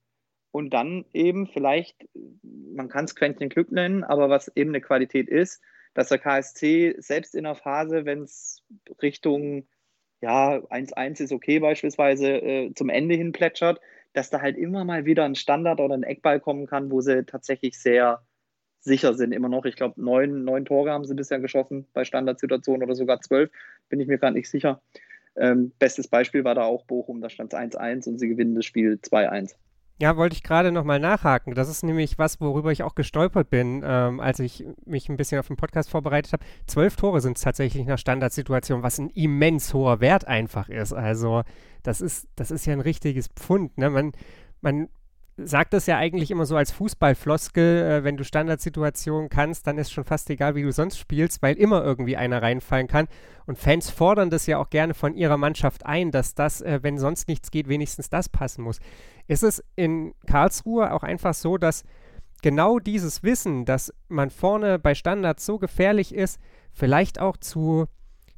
und 0.56 0.70
dann 0.70 1.04
eben 1.12 1.46
vielleicht, 1.46 2.08
man 2.42 2.88
kann 2.88 3.04
es 3.04 3.14
Quäntchen 3.14 3.50
Glück 3.50 3.70
nennen, 3.72 4.04
aber 4.04 4.30
was 4.30 4.50
eben 4.56 4.70
eine 4.70 4.80
Qualität 4.80 5.28
ist, 5.28 5.62
dass 5.92 6.08
der 6.08 6.18
KSC 6.18 6.94
selbst 6.98 7.34
in 7.34 7.44
der 7.44 7.54
Phase, 7.54 8.04
wenn 8.04 8.22
es 8.22 8.62
Richtung 9.02 9.66
ja, 10.22 10.56
1-1 10.56 11.22
ist 11.22 11.32
okay 11.32 11.58
beispielsweise 11.58 12.28
äh, 12.28 12.74
zum 12.74 12.88
Ende 12.88 13.16
hin 13.16 13.32
plätschert, 13.32 13.80
dass 14.16 14.30
da 14.30 14.40
halt 14.40 14.56
immer 14.56 14.84
mal 14.84 15.04
wieder 15.04 15.24
ein 15.24 15.34
Standard 15.34 15.78
oder 15.78 15.92
ein 15.92 16.02
Eckball 16.02 16.40
kommen 16.40 16.66
kann, 16.66 16.90
wo 16.90 17.02
sie 17.02 17.24
tatsächlich 17.24 17.78
sehr 17.78 18.22
sicher 18.80 19.12
sind 19.12 19.32
immer 19.32 19.50
noch. 19.50 19.66
Ich 19.66 19.76
glaube, 19.76 20.00
neun, 20.00 20.42
neun 20.42 20.64
Tore 20.64 20.90
haben 20.90 21.04
sie 21.04 21.14
bisher 21.14 21.38
geschossen 21.38 21.86
bei 21.92 22.04
Standardsituationen 22.04 22.82
oder 22.82 22.94
sogar 22.94 23.20
zwölf, 23.20 23.50
bin 23.90 24.00
ich 24.00 24.08
mir 24.08 24.16
gerade 24.16 24.32
nicht 24.32 24.48
sicher. 24.48 24.80
Ähm, 25.36 25.72
bestes 25.78 26.08
Beispiel 26.08 26.44
war 26.44 26.54
da 26.54 26.62
auch 26.62 26.86
Bochum, 26.86 27.20
da 27.20 27.28
stand 27.28 27.52
es 27.52 27.58
1-1 27.58 28.08
und 28.08 28.18
sie 28.18 28.28
gewinnen 28.28 28.54
das 28.54 28.64
Spiel 28.64 28.98
2-1. 29.02 29.54
Ja, 29.98 30.18
wollte 30.18 30.34
ich 30.34 30.42
gerade 30.42 30.72
nochmal 30.72 31.00
nachhaken. 31.00 31.54
Das 31.54 31.70
ist 31.70 31.82
nämlich 31.82 32.18
was, 32.18 32.38
worüber 32.40 32.70
ich 32.70 32.82
auch 32.82 32.94
gestolpert 32.94 33.48
bin, 33.48 33.82
ähm, 33.84 34.20
als 34.20 34.40
ich 34.40 34.66
mich 34.84 35.08
ein 35.08 35.16
bisschen 35.16 35.38
auf 35.38 35.46
den 35.46 35.56
Podcast 35.56 35.88
vorbereitet 35.88 36.34
habe. 36.34 36.44
Zwölf 36.66 36.96
Tore 36.96 37.22
sind 37.22 37.38
es 37.38 37.42
tatsächlich 37.42 37.86
nach 37.86 37.98
Standardsituation, 37.98 38.82
was 38.82 38.98
ein 38.98 39.08
immens 39.10 39.72
hoher 39.72 40.00
Wert 40.00 40.26
einfach 40.26 40.68
ist. 40.68 40.92
Also 40.92 41.44
das 41.82 42.02
ist, 42.02 42.28
das 42.36 42.50
ist 42.50 42.66
ja 42.66 42.74
ein 42.74 42.80
richtiges 42.80 43.28
Pfund. 43.28 43.78
Ne? 43.78 43.88
Man, 43.88 44.12
man 44.60 44.88
sagt 45.36 45.74
das 45.74 45.86
ja 45.86 45.98
eigentlich 45.98 46.30
immer 46.30 46.46
so 46.46 46.56
als 46.56 46.72
Fußballfloskel, 46.72 47.82
äh, 47.82 48.04
wenn 48.04 48.16
du 48.16 48.24
Standardsituationen 48.24 49.28
kannst, 49.28 49.66
dann 49.66 49.78
ist 49.78 49.92
schon 49.92 50.04
fast 50.04 50.30
egal, 50.30 50.54
wie 50.54 50.62
du 50.62 50.72
sonst 50.72 50.98
spielst, 50.98 51.42
weil 51.42 51.56
immer 51.56 51.84
irgendwie 51.84 52.16
einer 52.16 52.42
reinfallen 52.42 52.88
kann. 52.88 53.06
Und 53.46 53.58
Fans 53.58 53.90
fordern 53.90 54.30
das 54.30 54.46
ja 54.46 54.58
auch 54.58 54.70
gerne 54.70 54.94
von 54.94 55.14
ihrer 55.14 55.36
Mannschaft 55.36 55.84
ein, 55.84 56.10
dass 56.10 56.34
das, 56.34 56.62
äh, 56.62 56.80
wenn 56.82 56.98
sonst 56.98 57.28
nichts 57.28 57.50
geht, 57.50 57.68
wenigstens 57.68 58.08
das 58.08 58.28
passen 58.28 58.62
muss. 58.62 58.78
Ist 59.28 59.42
es 59.42 59.62
in 59.76 60.14
Karlsruhe 60.26 60.92
auch 60.92 61.02
einfach 61.02 61.34
so, 61.34 61.58
dass 61.58 61.84
genau 62.42 62.78
dieses 62.78 63.22
Wissen, 63.22 63.64
dass 63.64 63.92
man 64.08 64.30
vorne 64.30 64.78
bei 64.78 64.94
Standards 64.94 65.44
so 65.44 65.58
gefährlich 65.58 66.14
ist, 66.14 66.40
vielleicht 66.72 67.20
auch 67.20 67.36
zu, 67.36 67.86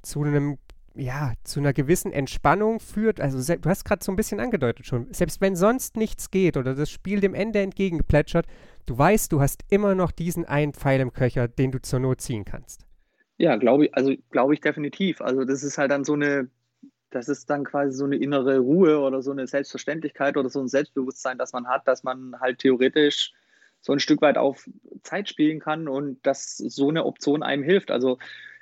zu 0.03 0.23
einem 0.23 0.59
ja, 0.95 1.35
zu 1.45 1.61
einer 1.61 1.73
gewissen 1.73 2.13
Entspannung 2.13 2.81
führt. 2.81 3.21
Also 3.21 3.55
du 3.55 3.69
hast 3.69 3.85
gerade 3.85 4.05
so 4.05 4.13
ein 4.13 4.17
bisschen 4.17 4.41
angedeutet 4.41 4.87
schon, 4.87 5.13
selbst 5.13 5.41
wenn 5.41 5.57
sonst 5.57 5.97
nichts 5.97 6.31
geht 6.31 6.57
oder 6.57 6.75
das 6.75 6.91
Spiel 6.91 7.21
dem 7.21 7.35
Ende 7.35 7.61
entgegengeplätschert, 7.61 8.47
du 8.87 8.99
weißt, 8.99 9.31
du 9.33 9.41
hast 9.41 9.65
immer 9.69 9.95
noch 9.95 10.11
diesen 10.11 10.45
einen 10.45 10.73
Pfeil 10.73 11.01
im 11.01 11.13
Köcher, 11.13 11.49
den 11.49 11.71
du 11.71 11.81
zur 11.81 12.01
Not 12.01 12.21
ziehen 12.21 12.45
kannst. 12.45 12.85
Ja, 13.37 13.57
glaube 13.57 13.87
ich, 13.87 13.95
also 13.95 14.13
glaube 14.31 14.55
ich 14.55 14.61
definitiv. 14.61 15.21
Also 15.21 15.45
das 15.45 15.63
ist 15.63 15.79
halt 15.79 15.91
dann 15.91 16.05
so 16.05 16.15
eine, 16.15 16.51
das 17.11 17.29
ist 17.29 17.49
dann 17.49 17.65
quasi 17.65 17.97
so 17.97 18.05
eine 18.05 18.17
innere 18.17 18.59
Ruhe 18.59 18.99
oder 18.99 19.23
so 19.23 19.31
eine 19.31 19.47
Selbstverständlichkeit 19.47 20.37
oder 20.37 20.49
so 20.49 20.61
ein 20.61 20.69
Selbstbewusstsein, 20.69 21.39
das 21.39 21.53
man 21.53 21.69
hat, 21.69 21.87
dass 21.87 22.03
man 22.03 22.39
halt 22.41 22.59
theoretisch 22.59 23.33
so 23.81 23.93
ein 23.93 24.01
Stück 24.01 24.21
weit 24.23 24.37
auf 24.37 24.69
Zeit 25.03 25.29
spielen 25.29 25.61
kann 25.61 25.87
und 25.87 26.27
dass 26.27 26.57
so 26.57 26.89
eine 26.89 27.05
Option 27.05 27.45
einem 27.45 27.63
hilft. 27.63 27.93
Also 27.93 28.19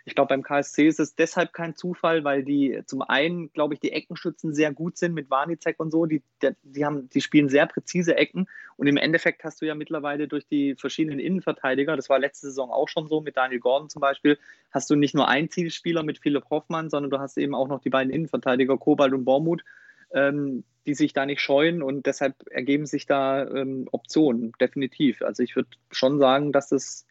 Ich 0.08 0.14
glaube, 0.14 0.28
beim 0.28 0.44
KSC 0.44 0.86
ist 0.86 1.00
es 1.00 1.16
deshalb 1.16 1.52
kein 1.52 1.74
Zufall, 1.74 2.22
weil 2.22 2.44
die 2.44 2.80
zum 2.86 3.02
einen, 3.02 3.52
glaube 3.52 3.74
ich, 3.74 3.80
die 3.80 3.90
Eckenschützen 3.90 4.54
sehr 4.54 4.72
gut 4.72 4.96
sind 4.96 5.14
mit 5.14 5.30
Warnizek 5.30 5.80
und 5.80 5.90
so. 5.90 6.06
Die, 6.06 6.22
die, 6.62 6.84
haben, 6.84 7.08
die 7.08 7.20
spielen 7.20 7.48
sehr 7.48 7.66
präzise 7.66 8.16
Ecken 8.16 8.46
und 8.76 8.86
im 8.86 8.98
Endeffekt 8.98 9.42
hast 9.42 9.60
du 9.60 9.66
ja 9.66 9.74
mittlerweile 9.74 10.28
durch 10.28 10.46
die 10.46 10.76
verschiedenen 10.76 11.18
Innenverteidiger, 11.18 11.96
das 11.96 12.08
war 12.08 12.20
letzte 12.20 12.46
Saison 12.46 12.70
auch 12.70 12.88
schon 12.88 13.08
so, 13.08 13.20
mit 13.20 13.36
Daniel 13.36 13.58
Gordon 13.58 13.90
zum 13.90 13.98
Beispiel, 13.98 14.38
hast 14.70 14.88
du 14.90 14.94
nicht 14.94 15.16
nur 15.16 15.26
einen 15.26 15.50
Zielspieler 15.50 16.04
mit 16.04 16.18
Philipp 16.20 16.44
Hoffmann, 16.50 16.88
sondern 16.88 17.10
du 17.10 17.18
hast 17.18 17.36
eben 17.36 17.56
auch 17.56 17.66
noch 17.66 17.80
die 17.80 17.90
beiden 17.90 18.12
Innenverteidiger, 18.12 18.78
Kobalt 18.78 19.12
und 19.12 19.24
Bormuth, 19.24 19.64
ähm, 20.12 20.62
die 20.86 20.94
sich 20.94 21.14
da 21.14 21.26
nicht 21.26 21.40
scheuen 21.40 21.82
und 21.82 22.06
deshalb 22.06 22.36
ergeben 22.52 22.86
sich 22.86 23.06
da 23.06 23.44
ähm, 23.44 23.88
Optionen, 23.90 24.52
definitiv. 24.60 25.22
Also 25.22 25.42
ich 25.42 25.56
würde 25.56 25.70
schon 25.90 26.20
sagen, 26.20 26.52
dass 26.52 26.68
das 26.68 27.08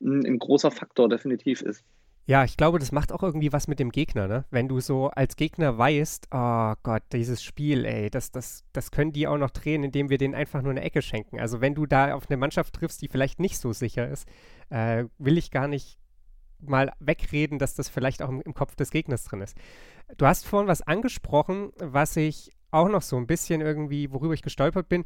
ein, 0.00 0.24
ein 0.24 0.38
großer 0.38 0.70
Faktor 0.70 1.08
definitiv 1.08 1.62
ist. 1.62 1.84
Ja, 2.26 2.44
ich 2.44 2.56
glaube, 2.56 2.78
das 2.78 2.92
macht 2.92 3.12
auch 3.12 3.22
irgendwie 3.22 3.52
was 3.52 3.66
mit 3.66 3.80
dem 3.80 3.90
Gegner, 3.90 4.28
ne? 4.28 4.44
Wenn 4.50 4.68
du 4.68 4.80
so 4.80 5.08
als 5.08 5.34
Gegner 5.36 5.78
weißt, 5.78 6.28
oh 6.30 6.74
Gott, 6.82 7.02
dieses 7.12 7.42
Spiel, 7.42 7.84
ey, 7.84 8.08
das, 8.08 8.30
das, 8.30 8.64
das 8.72 8.90
können 8.92 9.12
die 9.12 9.26
auch 9.26 9.38
noch 9.38 9.50
drehen, 9.50 9.82
indem 9.82 10.10
wir 10.10 10.18
denen 10.18 10.34
einfach 10.34 10.62
nur 10.62 10.70
eine 10.70 10.82
Ecke 10.82 11.02
schenken. 11.02 11.40
Also 11.40 11.60
wenn 11.60 11.74
du 11.74 11.86
da 11.86 12.14
auf 12.14 12.30
eine 12.30 12.36
Mannschaft 12.36 12.74
triffst, 12.74 13.02
die 13.02 13.08
vielleicht 13.08 13.40
nicht 13.40 13.58
so 13.58 13.72
sicher 13.72 14.08
ist, 14.08 14.28
äh, 14.68 15.06
will 15.18 15.38
ich 15.38 15.50
gar 15.50 15.66
nicht 15.66 15.98
mal 16.60 16.92
wegreden, 17.00 17.58
dass 17.58 17.74
das 17.74 17.88
vielleicht 17.88 18.22
auch 18.22 18.28
im, 18.28 18.40
im 18.42 18.54
Kopf 18.54 18.76
des 18.76 18.90
Gegners 18.90 19.24
drin 19.24 19.40
ist. 19.40 19.56
Du 20.16 20.26
hast 20.26 20.46
vorhin 20.46 20.68
was 20.68 20.82
angesprochen, 20.82 21.72
was 21.78 22.16
ich 22.16 22.50
auch 22.70 22.88
noch 22.88 23.02
so 23.02 23.16
ein 23.16 23.26
bisschen 23.26 23.60
irgendwie, 23.60 24.12
worüber 24.12 24.34
ich 24.34 24.42
gestolpert 24.42 24.88
bin, 24.88 25.04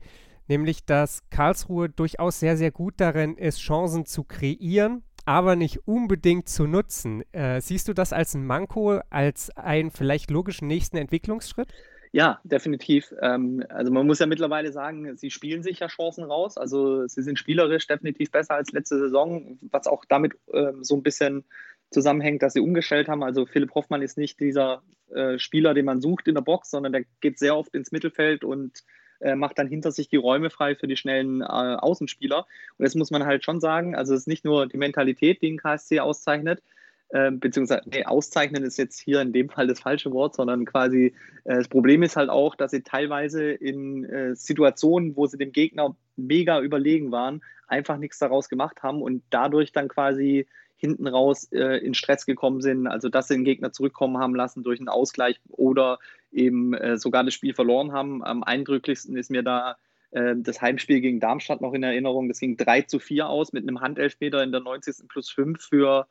nämlich, 0.49 0.85
dass 0.85 1.23
Karlsruhe 1.31 1.89
durchaus 1.89 2.41
sehr, 2.41 2.57
sehr 2.57 2.71
gut 2.71 2.95
darin 2.99 3.37
ist, 3.37 3.61
Chancen 3.61 4.05
zu 4.05 4.25
kreieren, 4.25 5.03
aber 5.25 5.57
nicht 5.57 5.87
unbedingt 5.87 6.49
zu 6.49 6.67
nutzen. 6.67 7.23
Äh, 7.33 7.61
siehst 7.61 7.89
du 7.89 7.95
das 7.95 8.13
als 8.13 8.35
ein 8.35 8.47
Manko, 8.47 9.01
als 9.11 9.51
einen 9.57 9.91
vielleicht 9.91 10.31
logischen 10.31 10.69
nächsten 10.69 10.97
Entwicklungsschritt? 10.97 11.69
Ja, 12.13 12.41
definitiv. 12.45 13.13
Ähm, 13.21 13.65
also 13.69 13.91
man 13.91 14.07
muss 14.07 14.21
ja 14.21 14.27
mittlerweile 14.27 14.71
sagen, 14.71 15.17
sie 15.17 15.33
spielen 15.33 15.65
sich 15.65 15.81
ja 15.81 15.89
Chancen 15.89 16.23
raus. 16.23 16.57
Also 16.57 17.09
sie 17.09 17.23
sind 17.23 17.41
spielerisch 17.41 17.89
definitiv 17.89 18.31
besser 18.31 18.55
als 18.55 18.71
letzte 18.71 18.99
Saison, 18.99 19.59
was 19.63 19.89
auch 19.89 20.05
damit 20.05 20.35
ähm, 20.53 20.85
so 20.85 20.95
ein 20.95 21.03
bisschen 21.03 21.45
zusammenhängt, 21.91 22.43
dass 22.43 22.53
sie 22.53 22.61
umgestellt 22.61 23.09
haben. 23.09 23.25
Also 23.25 23.47
Philipp 23.47 23.75
Hoffmann 23.75 24.01
ist 24.01 24.17
nicht 24.17 24.39
dieser 24.39 24.83
äh, 25.13 25.39
Spieler, 25.39 25.75
den 25.75 25.87
man 25.87 26.01
sucht 26.01 26.29
in 26.29 26.37
der 26.37 26.43
Box, 26.43 26.71
sondern 26.71 26.93
der 26.93 27.05
geht 27.21 27.39
sehr 27.41 27.57
oft 27.57 27.75
ins 27.75 27.91
Mittelfeld 27.91 28.45
und 28.45 28.85
äh, 29.21 29.35
macht 29.35 29.59
dann 29.59 29.69
hinter 29.69 29.93
sich 29.93 30.09
die 30.09 30.17
Räume 30.17 30.51
frei 30.51 30.75
für 30.75 30.87
die 30.87 30.97
schnellen 30.97 31.41
äh, 31.41 31.45
Außenspieler. 31.45 32.47
Und 32.79 32.85
das 32.85 32.95
muss 32.95 33.11
man 33.11 33.25
halt 33.25 33.45
schon 33.45 33.61
sagen. 33.61 33.95
Also 33.95 34.15
es 34.15 34.21
ist 34.21 34.29
nicht 34.29 34.45
nur 34.45 34.67
die 34.67 34.77
Mentalität, 34.77 35.43
die 35.43 35.49
den 35.49 35.59
KSC 35.59 36.01
auszeichnet, 36.01 36.63
äh, 37.11 37.31
beziehungsweise 37.31 37.83
nee, 37.87 38.05
auszeichnen 38.05 38.65
ist 38.65 38.77
jetzt 38.77 38.99
hier 38.99 39.21
in 39.21 39.33
dem 39.33 39.49
Fall 39.49 39.67
das 39.67 39.81
falsche 39.81 40.13
Wort, 40.13 40.35
sondern 40.35 40.65
quasi 40.65 41.15
äh, 41.45 41.57
das 41.57 41.69
Problem 41.69 42.03
ist 42.03 42.17
halt 42.17 42.31
auch, 42.31 42.57
dass 42.57 42.73
sie 42.73 42.83
teilweise 42.83 43.51
in 43.53 44.05
äh, 44.05 44.35
Situationen, 44.35 45.17
wo 45.17 45.27
sie 45.27 45.39
dem 45.39 45.53
Gegner 45.53 45.97
mega 46.17 46.61
überlegen 46.61 47.13
waren, 47.13 47.43
einfach 47.69 47.99
nichts 47.99 48.19
daraus 48.19 48.49
gemacht 48.49 48.83
haben 48.83 49.03
und 49.03 49.23
dadurch 49.31 49.73
dann 49.73 49.89
quasi 49.89 50.47
hinten 50.77 51.07
raus 51.07 51.49
äh, 51.53 51.79
in 51.79 51.95
Stress 51.95 52.27
gekommen 52.27 52.61
sind, 52.61 52.87
also 52.87 53.09
dass 53.09 53.29
sie 53.29 53.35
den 53.35 53.45
Gegner 53.45 53.73
zurückkommen 53.73 54.19
haben 54.19 54.35
lassen 54.35 54.63
durch 54.63 54.81
einen 54.81 54.89
Ausgleich 54.89 55.41
oder 55.49 55.99
eben 56.33 56.75
äh, 56.75 56.99
sogar 56.99 57.25
das 57.25 57.35
Spiel 57.35 57.55
verloren 57.55 57.93
haben. 57.93 58.25
Am 58.25 58.43
eindrücklichsten 58.43 59.17
ist 59.17 59.31
mir 59.31 59.43
da 59.43 59.77
äh, 60.11 60.35
das 60.37 60.61
Heimspiel 60.61 61.01
gegen 61.01 61.21
Darmstadt 61.21 61.61
noch 61.61 61.75
in 61.75 61.83
Erinnerung. 61.83 62.29
Das 62.29 62.41
ging 62.41 62.57
3 62.57 62.83
zu 62.83 62.99
4 62.99 63.29
aus 63.29 63.53
mit 63.53 63.63
einem 63.63 63.81
Handelfmeter 63.81 64.43
in 64.43 64.53
der 64.53 64.61
90. 64.61 65.09
plus 65.09 65.31
5 65.31 65.63
für, 65.63 66.07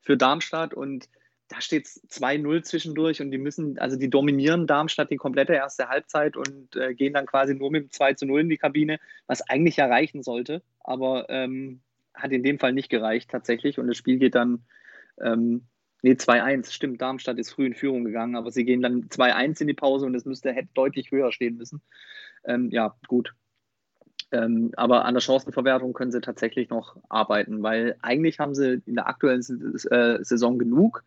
für 0.00 0.16
Darmstadt 0.16 0.74
und 0.74 1.08
da 1.48 1.60
steht 1.60 1.86
es 1.86 2.02
2-0 2.08 2.62
zwischendurch 2.62 3.20
und 3.20 3.30
die 3.30 3.38
müssen, 3.38 3.78
also 3.78 3.96
die 3.96 4.10
dominieren 4.10 4.66
Darmstadt 4.66 5.10
die 5.10 5.16
komplette 5.16 5.52
erste 5.52 5.88
Halbzeit 5.88 6.36
und 6.36 6.74
äh, 6.74 6.94
gehen 6.94 7.14
dann 7.14 7.26
quasi 7.26 7.54
nur 7.54 7.70
mit 7.70 7.84
dem 7.84 7.90
2 7.92 8.14
zu 8.14 8.26
0 8.26 8.40
in 8.40 8.48
die 8.48 8.56
Kabine, 8.56 8.98
was 9.26 9.42
eigentlich 9.42 9.78
erreichen 9.78 10.22
sollte. 10.22 10.62
Aber 10.80 11.26
ähm, 11.28 11.82
hat 12.16 12.32
in 12.32 12.42
dem 12.42 12.58
Fall 12.58 12.72
nicht 12.72 12.88
gereicht 12.88 13.30
tatsächlich 13.30 13.78
und 13.78 13.86
das 13.86 13.96
Spiel 13.96 14.18
geht 14.18 14.34
dann, 14.34 14.64
ähm, 15.20 15.66
nee, 16.02 16.12
2-1, 16.12 16.72
stimmt, 16.72 17.00
Darmstadt 17.00 17.38
ist 17.38 17.52
früh 17.52 17.66
in 17.66 17.74
Führung 17.74 18.04
gegangen, 18.04 18.36
aber 18.36 18.50
sie 18.50 18.64
gehen 18.64 18.82
dann 18.82 19.08
2-1 19.08 19.60
in 19.60 19.68
die 19.68 19.74
Pause 19.74 20.06
und 20.06 20.14
es 20.14 20.24
müsste 20.24 20.52
hätte 20.52 20.68
deutlich 20.74 21.10
höher 21.10 21.32
stehen 21.32 21.56
müssen. 21.56 21.82
Ähm, 22.44 22.70
ja, 22.70 22.96
gut. 23.06 23.34
Ähm, 24.32 24.72
aber 24.76 25.04
an 25.04 25.14
der 25.14 25.20
Chancenverwertung 25.20 25.92
können 25.92 26.10
sie 26.10 26.20
tatsächlich 26.20 26.68
noch 26.68 26.96
arbeiten, 27.08 27.62
weil 27.62 27.96
eigentlich 28.02 28.40
haben 28.40 28.54
sie 28.54 28.82
in 28.86 28.96
der 28.96 29.06
aktuellen 29.06 29.40
äh, 29.40 30.24
Saison 30.24 30.58
genug. 30.58 31.04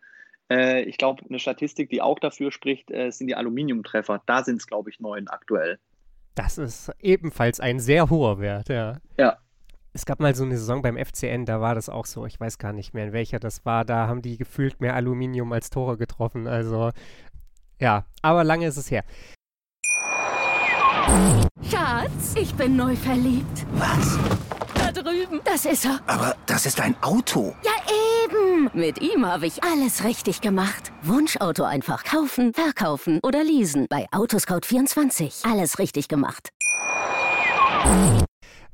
Äh, 0.50 0.82
ich 0.84 0.96
glaube, 0.96 1.22
eine 1.28 1.38
Statistik, 1.38 1.90
die 1.90 2.00
auch 2.00 2.18
dafür 2.18 2.50
spricht, 2.50 2.90
äh, 2.90 3.10
sind 3.10 3.26
die 3.26 3.36
Aluminiumtreffer. 3.36 4.22
Da 4.24 4.42
sind 4.42 4.56
es, 4.56 4.66
glaube 4.66 4.90
ich, 4.90 5.00
neun 5.00 5.28
aktuell. 5.28 5.78
Das 6.34 6.56
ist 6.56 6.90
ebenfalls 7.00 7.60
ein 7.60 7.78
sehr 7.78 8.08
hoher 8.08 8.40
Wert, 8.40 8.70
ja. 8.70 8.96
Ja, 9.18 9.38
es 9.92 10.04
gab 10.06 10.20
mal 10.20 10.34
so 10.34 10.44
eine 10.44 10.56
Saison 10.56 10.82
beim 10.82 10.96
FCN, 10.96 11.46
da 11.46 11.60
war 11.60 11.74
das 11.74 11.88
auch 11.88 12.06
so. 12.06 12.26
Ich 12.26 12.38
weiß 12.38 12.58
gar 12.58 12.72
nicht 12.72 12.94
mehr, 12.94 13.06
in 13.06 13.12
welcher 13.12 13.40
das 13.40 13.64
war. 13.64 13.84
Da 13.84 14.06
haben 14.06 14.22
die 14.22 14.36
gefühlt 14.36 14.80
mehr 14.80 14.94
Aluminium 14.94 15.52
als 15.52 15.70
Tore 15.70 15.96
getroffen. 15.96 16.46
Also, 16.46 16.90
ja, 17.80 18.04
aber 18.22 18.44
lange 18.44 18.66
ist 18.66 18.76
es 18.76 18.90
her. 18.90 19.04
Schatz, 21.68 22.34
ich 22.36 22.54
bin 22.54 22.76
neu 22.76 22.94
verliebt. 22.94 23.66
Was? 23.72 24.18
Da 24.74 24.92
drüben. 24.92 25.40
Das 25.44 25.64
ist 25.64 25.84
er. 25.84 26.00
Aber 26.06 26.36
das 26.46 26.66
ist 26.66 26.80
ein 26.80 26.94
Auto. 27.02 27.54
Ja, 27.64 27.72
eben. 28.24 28.70
Mit 28.72 29.00
ihm 29.00 29.26
habe 29.26 29.46
ich 29.46 29.62
alles 29.64 30.04
richtig 30.04 30.40
gemacht. 30.40 30.92
Wunschauto 31.02 31.64
einfach 31.64 32.04
kaufen, 32.04 32.54
verkaufen 32.54 33.18
oder 33.22 33.42
leasen. 33.42 33.86
Bei 33.90 34.06
Autoscout24. 34.12 35.50
Alles 35.50 35.78
richtig 35.78 36.06
gemacht. 36.06 36.50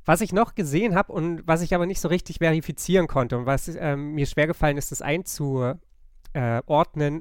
Was 0.06 0.20
ich 0.20 0.32
noch 0.32 0.54
gesehen 0.54 0.94
habe 0.94 1.12
und 1.12 1.46
was 1.46 1.62
ich 1.62 1.74
aber 1.74 1.84
nicht 1.84 2.00
so 2.00 2.08
richtig 2.08 2.38
verifizieren 2.38 3.08
konnte 3.08 3.36
und 3.36 3.44
was 3.44 3.68
ähm, 3.68 4.12
mir 4.14 4.26
schwer 4.26 4.46
gefallen 4.46 4.78
ist, 4.78 4.92
das 4.92 5.02
einzuordnen, 5.02 5.80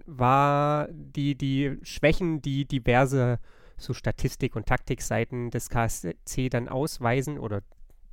war 0.06 0.88
die, 0.92 1.36
die 1.36 1.78
Schwächen, 1.82 2.44
die 2.44 2.66
diverse 2.66 3.40
so 3.78 3.94
Statistik- 3.94 4.56
und 4.56 4.68
Taktikseiten 4.68 5.50
des 5.50 5.70
KSC 5.70 6.50
dann 6.50 6.70
ausweisen 6.70 7.40
oder 7.40 7.62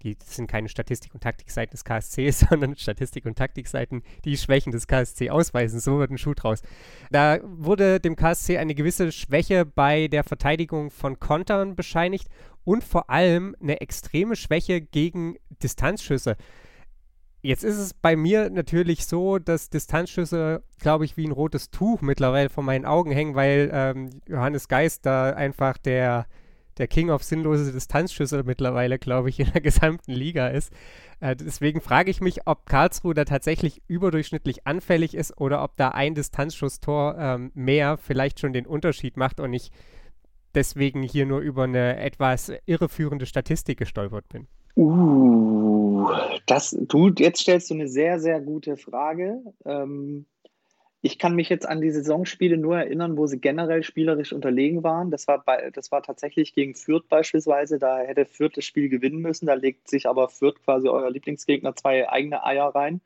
die 0.03 0.17
sind 0.25 0.49
keine 0.51 0.69
Statistik- 0.69 1.15
und 1.15 1.23
Taktikseiten 1.23 1.71
des 1.71 1.85
KSC, 1.85 2.31
sondern 2.33 2.77
Statistik- 2.77 3.27
und 3.27 3.39
Taktikseiten, 3.39 4.03
die 4.25 4.37
Schwächen 4.37 4.73
des 4.73 4.87
KSC 4.87 5.31
ausweisen. 5.31 5.81
So 5.81 5.99
wird 5.99 6.11
ein 6.11 6.19
Schuh 6.19 6.35
draus. 6.35 6.63
Da 7.11 7.39
wurde 7.43 8.01
dem 8.01 8.17
KSC 8.17 8.59
eine 8.59 8.75
gewisse 8.75 9.13
Schwäche 9.13 9.65
bei 9.65 10.09
der 10.09 10.25
Verteidigung 10.25 10.91
von 10.91 11.21
Kontern 11.21 11.77
bescheinigt 11.77 12.29
und 12.65 12.85
vor 12.85 13.11
allem 13.11 13.57
eine 13.61 13.81
extreme 13.81 14.37
Schwäche 14.37 14.81
gegen 14.81 15.37
Distanzschüsse. 15.63 16.37
Jetzt 17.45 17.65
ist 17.65 17.79
es 17.79 17.93
bei 17.93 18.15
mir 18.15 18.51
natürlich 18.51 19.05
so, 19.05 19.39
dass 19.39 19.69
Distanzschüsse, 19.69 20.63
glaube 20.79 21.05
ich, 21.05 21.17
wie 21.17 21.27
ein 21.27 21.33
rotes 21.33 21.71
Tuch 21.71 22.01
mittlerweile 22.01 22.51
vor 22.51 22.63
meinen 22.63 22.87
Augen 22.87 23.11
hängen, 23.11 23.35
weil 23.35 23.69
ähm, 23.73 24.11
Johannes 24.29 24.69
Geist 24.69 25.07
da 25.07 25.31
einfach 25.31 25.77
der, 25.77 26.27
der 26.79 26.87
King 26.87 27.11
of 27.11 27.25
sinnlose 27.25 27.73
Distanzschüsse 27.73 28.45
mittlerweile, 28.45 29.01
glaube 29.01 29.29
ich, 29.29 29.41
in 29.41 29.51
der 29.51 29.61
gesamten 29.61 30.13
Liga 30.13 30.49
ist. 30.49 30.73
Äh, 31.19 31.35
deswegen 31.35 31.81
frage 31.81 32.13
ich 32.13 32.21
mich, 32.21 32.47
ob 32.47 32.65
Karlsruhe 32.67 33.15
da 33.15 33.25
tatsächlich 33.25 33.83
überdurchschnittlich 33.89 34.65
anfällig 34.69 35.15
ist 35.15 35.37
oder 35.41 35.65
ob 35.65 35.77
da 35.77 35.89
ein 35.89 36.15
Distanzschusstor 36.15 37.17
ähm, 37.19 37.51
mehr 37.55 37.97
vielleicht 37.97 38.39
schon 38.39 38.53
den 38.53 38.67
Unterschied 38.67 39.17
macht 39.17 39.41
und 39.41 39.53
ich 39.53 39.73
deswegen 40.55 41.03
hier 41.03 41.27
nur 41.27 41.41
über 41.41 41.65
eine 41.65 41.99
etwas 41.99 42.53
irreführende 42.67 43.27
Statistik 43.27 43.79
gestolpert 43.79 44.29
bin. 44.29 44.47
Uh, 44.77 46.09
das, 46.47 46.77
du, 46.81 47.11
jetzt 47.19 47.41
stellst 47.41 47.71
du 47.71 47.75
eine 47.75 47.89
sehr, 47.89 48.19
sehr 48.19 48.41
gute 48.41 48.77
Frage. 48.77 49.43
Ähm, 49.67 50.27
ich 51.05 51.19
kann 51.19 51.35
mich 51.35 51.49
jetzt 51.49 51.69
an 51.69 51.81
die 51.81 51.91
Saisonspiele 51.91 52.57
nur 52.57 52.79
erinnern, 52.79 53.17
wo 53.17 53.27
sie 53.27 53.41
generell 53.41 53.83
spielerisch 53.83 54.33
unterlegen 54.33 54.85
waren. 54.85 55.11
Das 55.11 55.27
war, 55.27 55.45
bei, 55.45 55.71
das 55.71 55.91
war 55.91 56.03
tatsächlich 56.03 56.55
gegen 56.55 56.77
Fürth 56.77 57.09
beispielsweise. 57.09 57.81
Da 57.81 57.99
hätte 57.99 58.25
Fürth 58.25 58.57
das 58.57 58.65
Spiel 58.65 58.89
gewinnen 58.89 59.21
müssen. 59.21 59.47
Da 59.47 59.55
legt 59.55 59.89
sich 59.89 60.09
aber 60.09 60.29
Fürth 60.29 60.63
quasi 60.65 60.89
euer 60.89 61.11
Lieblingsgegner 61.11 61.75
zwei 61.75 62.09
eigene 62.09 62.45
Eier 62.45 62.67
rein. 62.67 63.01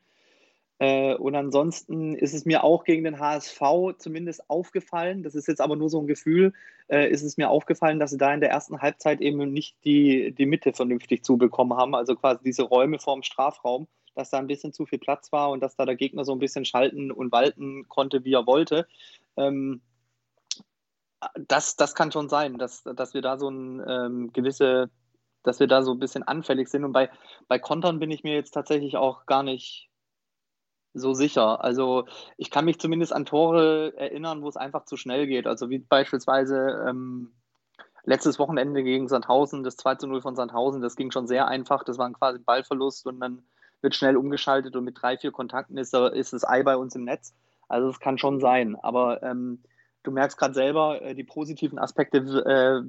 Äh, 0.79 1.15
und 1.15 1.35
ansonsten 1.35 2.15
ist 2.15 2.35
es 2.35 2.45
mir 2.45 2.63
auch 2.63 2.85
gegen 2.85 3.05
den 3.05 3.19
HSV 3.19 3.61
zumindest 3.99 4.51
aufgefallen, 4.51 5.23
das 5.23 5.35
ist 5.35 5.49
jetzt 5.49 5.61
aber 5.61 5.77
nur 5.77 5.89
so 5.89 6.01
ein 6.01 6.07
Gefühl, 6.07 6.53
äh, 6.89 7.11
ist 7.11 7.23
es 7.23 7.39
mir 7.39 7.49
aufgefallen, 7.49 7.99
dass 7.99 8.11
sie 8.11 8.19
da 8.19 8.33
in 8.35 8.41
der 8.41 8.51
ersten 8.51 8.81
Halbzeit 8.81 9.21
eben 9.21 9.39
nicht 9.53 9.77
die, 9.85 10.33
die 10.33 10.47
Mitte 10.47 10.73
vernünftig 10.75 11.25
zubekommen 11.25 11.79
haben, 11.79 11.95
also 11.95 12.15
quasi 12.15 12.43
diese 12.45 12.63
Räume 12.63 12.99
vorm 12.99 13.23
Strafraum, 13.23 13.89
dass 14.15 14.31
da 14.31 14.39
ein 14.39 14.47
bisschen 14.47 14.73
zu 14.73 14.85
viel 14.85 14.99
Platz 14.99 15.33
war 15.33 15.51
und 15.51 15.61
dass 15.61 15.77
da 15.77 15.87
der 15.87 15.97
Gegner 15.97 16.25
so 16.25 16.33
ein 16.33 16.39
bisschen 16.39 16.67
schalten 16.67 17.11
und 17.11 17.33
walten 17.33 17.89
konnte, 17.89 18.25
wie 18.25 18.35
er 18.35 18.47
wollte. 18.47 18.87
Ähm, 19.39 19.81
das, 21.35 21.77
das 21.77 21.95
kann 21.95 22.13
schon 22.13 22.29
sein, 22.29 22.59
dass, 22.59 22.83
dass 22.83 23.15
wir 23.15 23.23
da 23.23 23.39
so 23.39 23.49
ein 23.49 23.83
ähm, 23.87 24.33
gewisse, 24.35 24.91
dass 25.43 25.59
wir 25.59 25.67
da 25.67 25.83
so 25.83 25.93
ein 25.93 25.99
bisschen 25.99 26.23
anfällig 26.23 26.69
sind. 26.69 26.85
Und 26.85 26.93
bei, 26.93 27.11
bei 27.49 27.59
Kontern 27.59 27.99
bin 27.99 28.11
ich 28.11 28.25
mir 28.25 28.35
jetzt 28.35 28.53
tatsächlich 28.53 28.97
auch 28.97 29.25
gar 29.25 29.43
nicht 29.43 29.89
so 30.97 31.15
sicher. 31.15 31.63
Also 31.63 32.07
ich 32.37 32.51
kann 32.51 32.65
mich 32.65 32.79
zumindest 32.81 33.13
an 33.13 33.27
Tore 33.27 33.95
erinnern, 33.97 34.43
wo 34.43 34.49
es 34.49 34.57
einfach 34.57 34.85
zu 34.85 34.97
schnell 34.97 35.27
geht. 35.27 35.47
Also 35.47 35.71
wie 35.71 35.79
beispielsweise 35.79 36.85
ähm, 36.89 37.33
letztes 38.05 38.39
Wochenende 38.39 38.83
gegen 38.83 39.09
Sandhausen, 39.09 39.63
das 39.63 39.77
2 39.77 39.97
zu 39.97 40.07
0 40.07 40.23
von 40.23 40.37
Sandhausen, 40.37 40.81
das 40.81 40.97
ging 40.97 41.11
schon 41.11 41.27
sehr 41.27 41.49
einfach. 41.49 41.85
Das 41.85 41.99
war 41.99 42.11
quasi 42.13 42.39
Ballverlust 42.39 43.07
und 43.07 43.21
dann 43.21 43.43
wird 43.83 43.95
schnell 43.95 44.17
umgeschaltet 44.17 44.75
und 44.75 44.85
mit 44.85 45.01
drei, 45.01 45.19
vier 45.19 45.33
Kontakten 45.33 45.77
ist, 45.77 45.95
ist 45.95 46.33
das 46.33 46.49
Ei 46.49 46.63
bei 46.63 46.77
uns 46.77 46.95
im 46.95 47.05
Netz. 47.05 47.35
Also 47.69 47.89
es 47.89 48.01
kann 48.01 48.19
schon 48.19 48.41
sein. 48.41 48.77
Aber 48.77 49.23
ähm, 49.23 49.63
du 50.03 50.11
merkst 50.11 50.39
gerade 50.39 50.55
selber, 50.55 51.03
äh, 51.03 51.15
die 51.15 51.25
positiven 51.25 51.79
Aspekte 51.79 52.19
äh, 52.19 52.83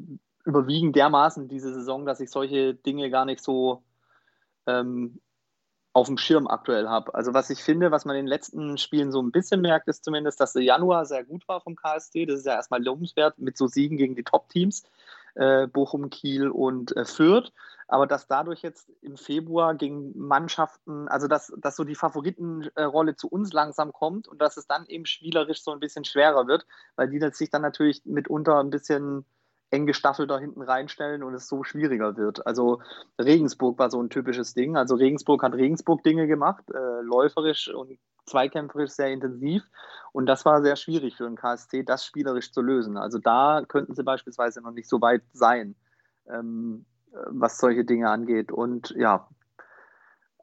überwiegen 0.46 0.94
dermaßen 0.94 1.48
diese 1.48 1.74
Saison, 1.74 2.06
dass 2.06 2.20
ich 2.20 2.30
solche 2.30 2.74
Dinge 2.74 3.10
gar 3.10 3.26
nicht 3.26 3.44
so 3.44 3.84
ähm, 4.66 5.20
auf 5.98 6.06
dem 6.06 6.20
Schirm 6.20 6.46
aktuell 6.46 6.88
habe. 6.88 7.16
Also 7.16 7.34
was 7.34 7.50
ich 7.50 7.64
finde, 7.64 7.90
was 7.90 8.06
man 8.06 8.16
in 8.16 8.26
den 8.26 8.30
letzten 8.30 8.78
Spielen 8.78 9.12
so 9.12 9.20
ein 9.20 9.32
bisschen 9.32 9.62
merkt, 9.62 9.88
ist 9.88 10.06
zumindest, 10.06 10.40
dass 10.40 10.54
der 10.54 10.62
Januar 10.62 11.08
sehr 11.08 11.24
gut 11.24 11.48
war 11.48 11.60
vom 11.60 11.76
KST. 11.76 12.30
Das 12.30 12.38
ist 12.38 12.46
ja 12.46 12.54
erstmal 12.54 12.84
lobenswert 12.84 13.40
mit 13.40 13.58
so 13.58 13.66
Siegen 13.66 13.98
gegen 13.98 14.14
die 14.14 14.24
Top-Teams, 14.24 14.84
äh, 15.34 15.66
Bochum, 15.66 16.12
Kiel 16.12 16.50
und 16.50 16.96
äh, 16.96 17.04
Fürth. 17.04 17.52
Aber 17.88 18.06
dass 18.06 18.28
dadurch 18.28 18.62
jetzt 18.62 18.92
im 19.02 19.18
Februar 19.18 19.74
gegen 19.74 20.16
Mannschaften, 20.16 21.08
also 21.08 21.28
dass, 21.28 21.52
dass 21.58 21.76
so 21.76 21.84
die 21.84 21.96
Favoritenrolle 21.96 23.16
zu 23.16 23.28
uns 23.28 23.52
langsam 23.52 23.92
kommt 23.92 24.28
und 24.28 24.40
dass 24.40 24.58
es 24.58 24.68
dann 24.68 24.86
eben 24.86 25.08
spielerisch 25.08 25.64
so 25.64 25.72
ein 25.72 25.80
bisschen 25.80 26.06
schwerer 26.06 26.46
wird, 26.46 26.68
weil 26.96 27.10
die 27.10 27.20
sich 27.32 27.50
dann 27.50 27.64
natürlich 27.64 28.06
mitunter 28.06 28.60
ein 28.60 28.70
bisschen 28.70 29.26
eng 29.70 29.86
gestaffelt 29.86 30.30
da 30.30 30.40
hinten 30.40 30.62
reinstellen 30.62 31.24
und 31.24 31.34
es 31.34 31.48
so 31.48 31.64
schwieriger 31.64 32.16
wird. 32.16 32.46
Also 32.46 32.82
Regensburg 33.20 33.78
war 33.80 33.90
so 33.90 34.02
ein 34.02 34.10
typisches 34.10 34.54
Ding. 34.54 34.78
Also 34.78 34.96
Regensburg 34.96 35.44
hat 35.44 35.54
Regensburg 35.54 36.04
Dinge 36.04 36.28
gemacht, 36.28 36.64
äh, 36.74 37.02
läuferisch 37.02 37.68
und 37.74 37.98
zweikämpferisch 38.26 38.92
sehr 38.92 39.12
intensiv. 39.12 39.64
Und 40.14 40.26
das 40.26 40.46
war 40.46 40.62
sehr 40.62 40.76
schwierig 40.76 41.18
für 41.18 41.26
den 41.26 41.36
KSC, 41.36 41.84
das 41.84 42.06
spielerisch 42.06 42.52
zu 42.52 42.62
lösen. 42.62 42.98
Also 42.98 43.20
da 43.20 43.64
könnten 43.68 43.94
sie 43.94 44.04
beispielsweise 44.04 44.62
noch 44.62 44.72
nicht 44.72 44.88
so 44.88 45.02
weit 45.02 45.24
sein, 45.34 45.76
ähm, 46.30 46.86
was 47.12 47.58
solche 47.58 47.84
Dinge 47.84 48.10
angeht. 48.10 48.52
Und 48.52 48.92
ja, 48.92 49.28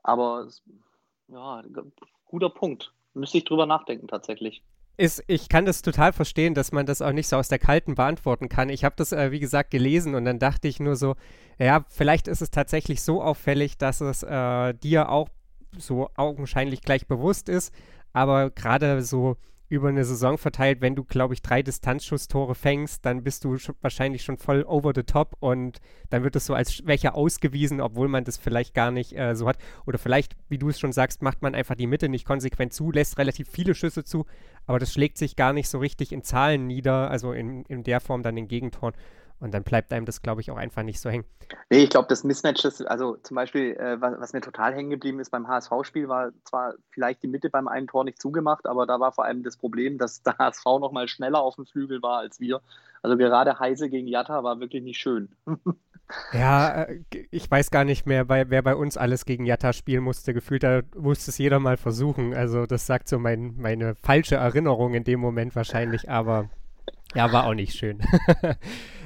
aber 0.02 0.49
ja, 1.28 1.62
guter 2.26 2.50
Punkt. 2.50 2.93
Müsste 3.14 3.38
ich 3.38 3.45
drüber 3.45 3.64
nachdenken 3.64 4.09
tatsächlich 4.09 4.64
ist, 4.96 5.22
ich 5.26 5.48
kann 5.48 5.64
das 5.64 5.82
total 5.82 6.12
verstehen, 6.12 6.54
dass 6.54 6.72
man 6.72 6.86
das 6.86 7.02
auch 7.02 7.12
nicht 7.12 7.28
so 7.28 7.36
aus 7.36 7.48
der 7.48 7.58
Kalten 7.58 7.94
beantworten 7.94 8.48
kann. 8.48 8.68
Ich 8.68 8.84
habe 8.84 8.94
das, 8.96 9.12
äh, 9.12 9.30
wie 9.30 9.40
gesagt, 9.40 9.70
gelesen 9.70 10.14
und 10.14 10.24
dann 10.24 10.38
dachte 10.38 10.68
ich 10.68 10.80
nur 10.80 10.96
so, 10.96 11.16
ja, 11.58 11.84
vielleicht 11.88 12.28
ist 12.28 12.42
es 12.42 12.50
tatsächlich 12.50 13.02
so 13.02 13.22
auffällig, 13.22 13.78
dass 13.78 14.00
es 14.00 14.22
äh, 14.22 14.74
dir 14.74 15.08
auch 15.08 15.28
so 15.76 16.10
augenscheinlich 16.16 16.82
gleich 16.82 17.06
bewusst 17.06 17.48
ist, 17.48 17.74
aber 18.12 18.50
gerade 18.50 19.02
so 19.02 19.36
über 19.75 19.88
eine 19.88 20.04
Saison 20.04 20.38
verteilt, 20.38 20.81
wenn 20.81 20.95
du, 20.95 21.04
glaube 21.04 21.35
ich, 21.35 21.43
drei 21.43 21.62
Distanzschusstore 21.62 22.54
fängst, 22.54 23.04
dann 23.04 23.23
bist 23.23 23.45
du 23.45 23.59
schon, 23.59 23.75
wahrscheinlich 23.81 24.23
schon 24.23 24.38
voll 24.38 24.64
over 24.66 24.93
the 24.95 25.02
top 25.02 25.37
und 25.40 25.81
dann 26.11 26.25
wird 26.25 26.37
es 26.37 26.47
so 26.47 26.54
als 26.54 26.73
Schwäche 26.73 27.14
ausgewiesen, 27.14 27.81
obwohl 27.81 28.09
man 28.09 28.25
das 28.25 28.38
vielleicht 28.38 28.75
gar 28.75 28.90
nicht 28.90 29.16
äh, 29.16 29.35
so 29.35 29.47
hat. 29.47 29.59
Oder 29.87 29.99
vielleicht, 29.99 30.37
wie 30.49 30.59
du 30.59 30.69
es 30.69 30.81
schon 30.81 30.93
sagst, 30.93 31.23
macht 31.23 31.43
man 31.43 31.54
einfach 31.54 31.75
die 31.75 31.87
Mitte 31.87 32.09
nicht 32.09 32.25
konsequent 32.25 32.73
zu, 32.73 32.90
lässt 32.90 33.19
relativ 33.19 33.49
viele 33.49 33.75
Schüsse 33.75 34.04
zu, 34.04 34.26
aber 34.66 34.78
das 34.78 34.93
schlägt 34.93 35.19
sich 35.19 35.37
gar 35.37 35.52
nicht 35.52 35.69
so 35.69 35.78
richtig 35.78 36.12
in 36.12 36.23
Zahlen 36.23 36.66
nieder, 36.66 37.11
also 37.11 37.33
in, 37.33 37.64
in 37.64 37.83
der 37.85 38.00
Form 38.00 38.23
dann 38.23 38.37
in 38.37 38.49
Gegentoren. 38.49 38.95
Und 39.41 39.53
dann 39.53 39.62
bleibt 39.62 39.93
einem 39.93 40.07
das, 40.07 40.23
glaube 40.23 40.41
ich, 40.41 40.50
auch 40.50 40.57
einfach 40.57 40.83
nicht 40.83 41.00
so 41.00 41.11
hängen. 41.11 41.25
Nee, 41.69 41.85
ich 41.85 41.91
glaube, 41.91 42.09
das 42.09 42.25
Mismatch, 42.25 42.64
ist, 42.64 42.83
also 42.83 43.17
zum 43.17 43.35
Beispiel, 43.35 43.73
äh, 43.76 44.00
was, 44.00 44.19
was, 44.19 44.33
mir 44.33 44.41
total 44.41 44.75
hängen 44.75 44.91
geblieben 44.91 45.21
ist 45.21 45.31
beim 45.31 45.49
HSV-Spiel, 45.49 46.09
war 46.09 46.31
zwar 46.45 46.75
vielleicht 46.91 47.23
die 47.23 47.29
Mitte 47.29 47.50
beim 47.50 47.69
einen 47.69 47.87
Tor 47.87 48.05
nicht 48.05 48.21
zugemacht, 48.21 48.67
aber 48.67 48.87
da 48.87 49.00
war 49.00 49.12
vor 49.12 49.25
allem 49.25 49.43
das 49.43 49.57
Problem, 49.57 49.99
dass 49.99 50.23
der 50.23 50.38
HSV 50.38 50.64
noch 50.81 50.93
mal 50.93 51.09
schneller 51.09 51.41
auf 51.41 51.57
dem 51.57 51.67
Flügel 51.67 52.03
war 52.03 52.19
als 52.19 52.41
wir. 52.41 52.61
Also 53.03 53.17
gerade 53.17 53.59
Heise 53.59 53.91
gegen 53.91 54.07
Jatta 54.07 54.43
war 54.45 54.61
wirklich 54.61 54.83
nicht 54.83 54.99
schön. 54.99 55.29
ja, 56.33 56.85
äh, 56.85 57.01
ich 57.31 57.51
weiß 57.51 57.70
gar 57.70 57.85
nicht 57.85 58.07
mehr, 58.07 58.29
wer 58.29 58.62
bei 58.62 58.75
uns 58.75 58.97
alles 58.97 59.27
gegen 59.27 59.44
Jatta 59.44 59.73
spielen 59.73 60.05
musste. 60.05 60.33
Gefühlt, 60.33 60.62
da 60.62 60.81
musste 60.97 61.31
es 61.31 61.38
jeder 61.38 61.59
mal 61.59 61.77
versuchen. 61.77 62.35
Also 62.35 62.66
das 62.66 62.87
sagt 62.87 63.09
so 63.09 63.18
mein, 63.18 63.57
meine 63.57 63.94
falsche 63.97 64.37
Erinnerung 64.37 64.94
in 64.94 65.05
dem 65.05 65.20
Moment 65.20 65.55
wahrscheinlich, 65.55 66.09
aber 66.09 66.49
ja, 67.14 67.33
war 67.33 67.47
auch 67.47 67.55
nicht 67.55 67.75
schön. 67.75 68.01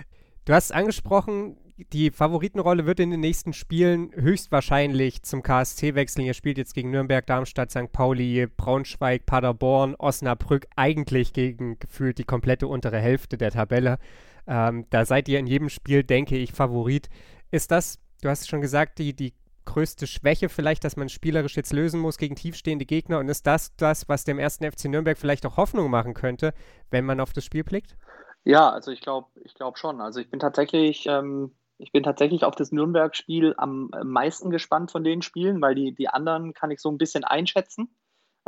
Du 0.48 0.54
hast 0.54 0.72
angesprochen, 0.72 1.58
die 1.92 2.10
Favoritenrolle 2.10 2.86
wird 2.86 3.00
in 3.00 3.10
den 3.10 3.20
nächsten 3.20 3.52
Spielen 3.52 4.12
höchstwahrscheinlich 4.14 5.22
zum 5.22 5.42
KSC 5.42 5.94
wechseln. 5.94 6.24
Ihr 6.24 6.32
spielt 6.32 6.56
jetzt 6.56 6.72
gegen 6.72 6.90
Nürnberg, 6.90 7.26
Darmstadt, 7.26 7.70
St. 7.70 7.92
Pauli, 7.92 8.46
Braunschweig, 8.46 9.26
Paderborn, 9.26 9.94
Osnabrück, 9.96 10.66
eigentlich 10.74 11.34
gegen 11.34 11.78
gefühlt 11.78 12.16
die 12.16 12.24
komplette 12.24 12.66
untere 12.66 12.98
Hälfte 12.98 13.36
der 13.36 13.50
Tabelle. 13.50 13.98
Ähm, 14.46 14.86
da 14.88 15.04
seid 15.04 15.28
ihr 15.28 15.38
in 15.38 15.46
jedem 15.46 15.68
Spiel, 15.68 16.02
denke 16.02 16.38
ich, 16.38 16.52
Favorit. 16.52 17.10
Ist 17.50 17.70
das, 17.70 17.98
du 18.22 18.30
hast 18.30 18.48
schon 18.48 18.62
gesagt, 18.62 19.00
die, 19.00 19.12
die 19.12 19.34
größte 19.66 20.06
Schwäche 20.06 20.48
vielleicht, 20.48 20.82
dass 20.82 20.96
man 20.96 21.10
spielerisch 21.10 21.56
jetzt 21.56 21.74
lösen 21.74 22.00
muss 22.00 22.16
gegen 22.16 22.36
tiefstehende 22.36 22.86
Gegner? 22.86 23.18
Und 23.18 23.28
ist 23.28 23.46
das 23.46 23.76
das, 23.76 24.08
was 24.08 24.24
dem 24.24 24.38
ersten 24.38 24.64
FC 24.64 24.86
Nürnberg 24.86 25.18
vielleicht 25.18 25.44
auch 25.44 25.58
Hoffnung 25.58 25.90
machen 25.90 26.14
könnte, 26.14 26.54
wenn 26.90 27.04
man 27.04 27.20
auf 27.20 27.34
das 27.34 27.44
Spiel 27.44 27.64
blickt? 27.64 27.98
Ja, 28.44 28.70
also 28.70 28.90
ich 28.90 29.00
glaube 29.00 29.28
ich 29.44 29.54
glaub 29.54 29.78
schon. 29.78 30.00
Also 30.00 30.20
ich 30.20 30.30
bin 30.30 30.40
tatsächlich, 30.40 31.06
ähm, 31.06 31.54
ich 31.78 31.92
bin 31.92 32.02
tatsächlich 32.02 32.44
auf 32.44 32.54
das 32.56 32.72
Nürnberg-Spiel 32.72 33.54
am 33.56 33.90
meisten 34.04 34.50
gespannt 34.50 34.90
von 34.90 35.04
den 35.04 35.22
Spielen, 35.22 35.60
weil 35.60 35.74
die, 35.74 35.94
die 35.94 36.08
anderen 36.08 36.54
kann 36.54 36.70
ich 36.70 36.80
so 36.80 36.90
ein 36.90 36.98
bisschen 36.98 37.24
einschätzen. 37.24 37.90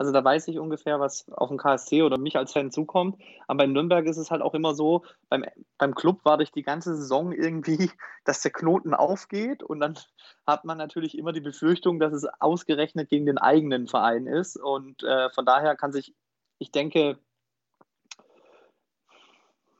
Also 0.00 0.12
da 0.12 0.24
weiß 0.24 0.48
ich 0.48 0.58
ungefähr, 0.58 0.98
was 0.98 1.28
auf 1.28 1.50
den 1.50 1.58
KSC 1.58 2.02
oder 2.02 2.16
mich 2.16 2.38
als 2.38 2.54
Fan 2.54 2.70
zukommt. 2.70 3.20
Aber 3.46 3.64
in 3.64 3.72
Nürnberg 3.74 4.06
ist 4.06 4.16
es 4.16 4.30
halt 4.30 4.40
auch 4.40 4.54
immer 4.54 4.74
so, 4.74 5.04
beim, 5.28 5.44
beim 5.76 5.94
Club 5.94 6.20
warte 6.24 6.42
ich 6.42 6.52
die 6.52 6.62
ganze 6.62 6.96
Saison 6.96 7.32
irgendwie, 7.32 7.90
dass 8.24 8.40
der 8.40 8.50
Knoten 8.50 8.94
aufgeht 8.94 9.62
und 9.62 9.78
dann 9.78 9.98
hat 10.46 10.64
man 10.64 10.78
natürlich 10.78 11.18
immer 11.18 11.32
die 11.32 11.42
Befürchtung, 11.42 12.00
dass 12.00 12.14
es 12.14 12.24
ausgerechnet 12.40 13.10
gegen 13.10 13.26
den 13.26 13.36
eigenen 13.36 13.88
Verein 13.88 14.26
ist. 14.26 14.56
Und 14.56 15.02
äh, 15.02 15.28
von 15.30 15.44
daher 15.44 15.76
kann 15.76 15.92
sich, 15.92 16.14
ich 16.58 16.72
denke, 16.72 17.18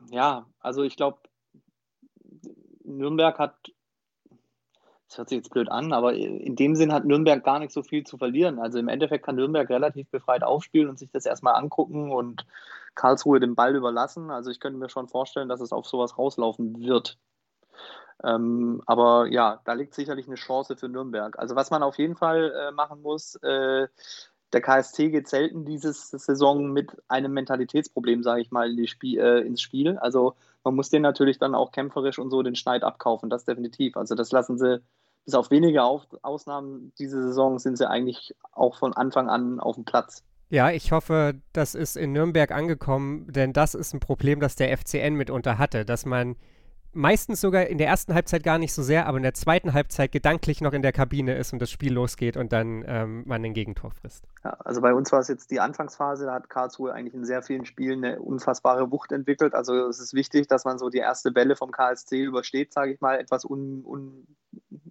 ja, 0.09 0.47
also 0.61 0.83
ich 0.83 0.97
glaube, 0.97 1.19
Nürnberg 2.85 3.39
hat, 3.39 3.55
das 5.09 5.19
hört 5.19 5.29
sich 5.29 5.37
jetzt 5.37 5.51
blöd 5.51 5.71
an, 5.71 5.93
aber 5.93 6.15
in 6.15 6.57
dem 6.57 6.75
Sinn 6.77 6.93
hat 6.93 7.05
Nürnberg 7.05 7.43
gar 7.43 7.59
nicht 7.59 7.73
so 7.73 7.83
viel 7.83 8.05
zu 8.05 8.17
verlieren. 8.17 8.59
Also 8.59 8.79
im 8.79 8.89
Endeffekt 8.89 9.25
kann 9.25 9.37
Nürnberg 9.37 9.69
relativ 9.69 10.09
befreit 10.09 10.43
aufspielen 10.43 10.89
und 10.89 10.99
sich 10.99 11.11
das 11.11 11.27
erstmal 11.27 11.55
angucken 11.55 12.13
und 12.13 12.47
Karlsruhe 12.95 13.41
den 13.41 13.55
Ball 13.55 13.75
überlassen. 13.75 14.31
Also 14.31 14.51
ich 14.51 14.61
könnte 14.61 14.79
mir 14.79 14.89
schon 14.89 15.09
vorstellen, 15.09 15.49
dass 15.49 15.61
es 15.61 15.73
auf 15.73 15.87
sowas 15.87 16.19
rauslaufen 16.19 16.81
wird. 16.81 17.19
Ähm, 18.23 18.83
aber 18.87 19.27
ja, 19.29 19.61
da 19.65 19.73
liegt 19.73 19.95
sicherlich 19.95 20.27
eine 20.27 20.37
Chance 20.37 20.77
für 20.77 20.89
Nürnberg. 20.89 21.39
Also 21.39 21.57
was 21.57 21.71
man 21.71 21.83
auf 21.83 21.99
jeden 21.99 22.17
Fall 22.17 22.53
äh, 22.53 22.73
machen 22.73 23.01
muss, 23.03 23.37
äh, 23.37 23.89
der 24.53 24.61
KSC 24.61 25.11
geht 25.11 25.29
selten 25.29 25.65
diese 25.65 25.93
Saison 25.93 26.73
mit 26.73 26.91
einem 27.09 27.33
Mentalitätsproblem, 27.33 28.23
sage 28.23 28.43
ich 28.43 28.51
mal, 28.51 28.77
in 28.77 28.87
Spie 28.87 29.19
äh, 29.19 29.41
ins 29.41 29.63
Spiel. 29.63 29.99
Also 29.99 30.35
man 30.65 30.75
muss 30.75 30.91
den 30.91 31.03
natürlich 31.03 31.39
dann 31.39 31.55
auch 31.55 31.73
kämpferisch 31.73 32.19
und 32.19 32.31
so 32.31 32.43
den 32.43 32.57
Schneid 32.57 32.83
abkaufen, 32.83 33.31
das 33.31 33.45
definitiv. 33.45 33.97
Also 33.97 34.15
das 34.15 34.33
lassen 34.33 34.59
sie 34.59 34.83
bis 35.25 35.35
auf 35.35 35.51
wenige 35.51 35.83
auf 35.83 36.07
Ausnahmen 36.23 36.93
diese 36.99 37.23
Saison 37.23 37.59
sind 37.59 37.77
sie 37.77 37.89
eigentlich 37.89 38.35
auch 38.53 38.79
von 38.79 38.95
Anfang 38.95 39.29
an 39.29 39.61
auf 39.61 39.77
dem 39.77 39.85
Platz. 39.85 40.25
Ja, 40.49 40.71
ich 40.71 40.91
hoffe, 40.91 41.35
das 41.53 41.77
ist 41.77 41.97
in 41.97 42.13
Nürnberg 42.13 42.51
angekommen, 42.51 43.27
denn 43.31 43.53
das 43.53 43.75
ist 43.75 43.95
ein 43.95 44.01
Problem, 44.01 44.41
das 44.41 44.57
der 44.57 44.77
FCN 44.77 45.15
mitunter 45.15 45.59
hatte, 45.59 45.85
dass 45.85 46.05
man 46.05 46.37
meistens 46.93 47.41
sogar 47.41 47.67
in 47.67 47.79
der 47.79 47.87
ersten 47.87 48.15
Halbzeit 48.15 48.43
gar 48.43 48.59
nicht 48.59 48.73
so 48.73 48.83
sehr, 48.83 49.07
aber 49.07 49.17
in 49.17 49.23
der 49.23 49.35
zweiten 49.35 49.73
Halbzeit 49.73 50.13
gedanklich 50.13 50.61
noch 50.61 50.73
in 50.73 50.83
der 50.83 50.93
Kabine 50.93 51.37
ist 51.37 51.53
und 51.53 51.61
das 51.61 51.71
Spiel 51.71 51.93
losgeht 51.93 52.37
und 52.37 52.53
dann 52.53 52.85
ähm, 52.87 53.23
man 53.27 53.43
den 53.43 53.55
Gegentor 53.55 53.91
frisst. 53.91 54.25
Ja, 54.45 54.57
also 54.65 54.81
bei 54.81 54.93
uns 54.93 55.13
war 55.13 55.21
es 55.21 55.29
jetzt 55.29 55.51
die 55.51 55.61
Anfangsphase, 55.61 56.27
da 56.27 56.35
hat 56.35 56.51
Karlsruhe 56.51 56.93
eigentlich 56.93 57.15
in 57.15 57.25
sehr 57.25 57.43
vielen 57.43 57.65
Spielen 57.65 58.05
eine 58.05 58.21
unfassbare 58.21 58.91
Wucht 58.91 59.13
entwickelt. 59.13 59.55
Also 59.55 59.89
es 59.89 60.01
ist 60.01 60.15
wichtig, 60.15 60.49
dass 60.49 60.65
man 60.65 60.79
so 60.79 60.91
die 60.91 60.99
erste 60.99 61.35
Welle 61.35 61.57
vom 61.57 61.71
KSC 61.71 62.23
übersteht, 62.23 62.73
sage 62.73 62.93
ich 62.93 63.01
mal, 63.01 63.19
etwas 63.19 63.45
un, 63.45 63.85
un 63.85 64.27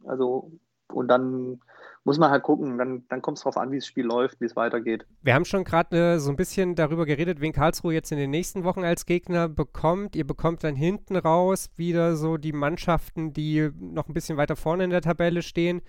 also 0.05 0.51
und 0.91 1.07
dann 1.07 1.61
muss 2.03 2.17
man 2.17 2.31
halt 2.31 2.43
gucken. 2.43 2.77
Dann, 2.77 3.03
dann 3.09 3.21
kommt 3.21 3.37
es 3.37 3.43
darauf 3.43 3.57
an, 3.57 3.71
wie 3.71 3.77
das 3.77 3.85
Spiel 3.85 4.05
läuft, 4.05 4.39
wie 4.41 4.45
es 4.45 4.55
weitergeht. 4.55 5.05
Wir 5.21 5.33
haben 5.33 5.45
schon 5.45 5.63
gerade 5.63 6.15
äh, 6.15 6.19
so 6.19 6.29
ein 6.29 6.35
bisschen 6.35 6.75
darüber 6.75 7.05
geredet, 7.05 7.41
wen 7.41 7.53
Karlsruhe 7.53 7.93
jetzt 7.93 8.11
in 8.11 8.17
den 8.17 8.31
nächsten 8.31 8.63
Wochen 8.63 8.83
als 8.83 9.05
Gegner 9.05 9.49
bekommt. 9.49 10.15
Ihr 10.15 10.25
bekommt 10.25 10.63
dann 10.63 10.75
hinten 10.75 11.15
raus 11.15 11.69
wieder 11.75 12.15
so 12.15 12.37
die 12.37 12.53
Mannschaften, 12.53 13.33
die 13.33 13.69
noch 13.79 14.07
ein 14.07 14.13
bisschen 14.13 14.37
weiter 14.37 14.55
vorne 14.55 14.83
in 14.83 14.89
der 14.89 15.01
Tabelle 15.01 15.41
stehen, 15.41 15.81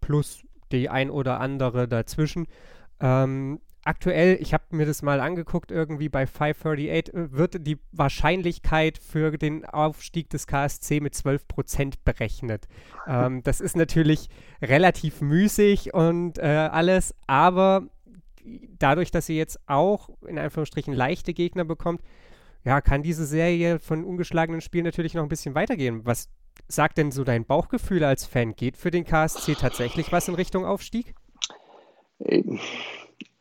plus 0.00 0.42
die 0.72 0.88
ein 0.88 1.10
oder 1.10 1.40
andere 1.40 1.88
dazwischen. 1.88 2.46
Ähm, 3.00 3.60
aktuell, 3.84 4.38
ich 4.40 4.54
habe 4.54 4.64
mir 4.70 4.86
das 4.86 5.02
mal 5.02 5.20
angeguckt, 5.20 5.70
irgendwie 5.70 6.08
bei 6.08 6.26
538 6.26 7.14
äh, 7.14 7.32
wird 7.32 7.66
die 7.66 7.78
Wahrscheinlichkeit 7.92 8.98
für 8.98 9.36
den 9.36 9.64
Aufstieg 9.64 10.30
des 10.30 10.46
KSC 10.46 11.00
mit 11.00 11.14
12% 11.14 11.94
berechnet. 12.04 12.66
Ähm, 13.06 13.42
das 13.42 13.60
ist 13.60 13.76
natürlich 13.76 14.28
relativ 14.62 15.20
müßig 15.20 15.94
und 15.94 16.38
äh, 16.38 16.42
alles, 16.42 17.14
aber 17.26 17.88
dadurch, 18.78 19.10
dass 19.10 19.28
ihr 19.28 19.36
jetzt 19.36 19.58
auch 19.66 20.10
in 20.26 20.38
Anführungsstrichen 20.38 20.94
leichte 20.94 21.34
Gegner 21.34 21.64
bekommt, 21.64 22.02
ja, 22.64 22.80
kann 22.80 23.02
diese 23.02 23.26
Serie 23.26 23.78
von 23.78 24.04
ungeschlagenen 24.04 24.60
Spielen 24.60 24.84
natürlich 24.84 25.14
noch 25.14 25.22
ein 25.22 25.28
bisschen 25.28 25.54
weitergehen. 25.54 26.00
Was 26.04 26.28
sagt 26.68 26.98
denn 26.98 27.12
so 27.12 27.24
dein 27.24 27.44
Bauchgefühl 27.44 28.04
als 28.04 28.24
Fan? 28.24 28.54
Geht 28.56 28.76
für 28.76 28.90
den 28.90 29.04
KSC 29.04 29.54
tatsächlich 29.54 30.12
was 30.12 30.28
in 30.28 30.34
Richtung 30.34 30.64
Aufstieg? 30.64 31.14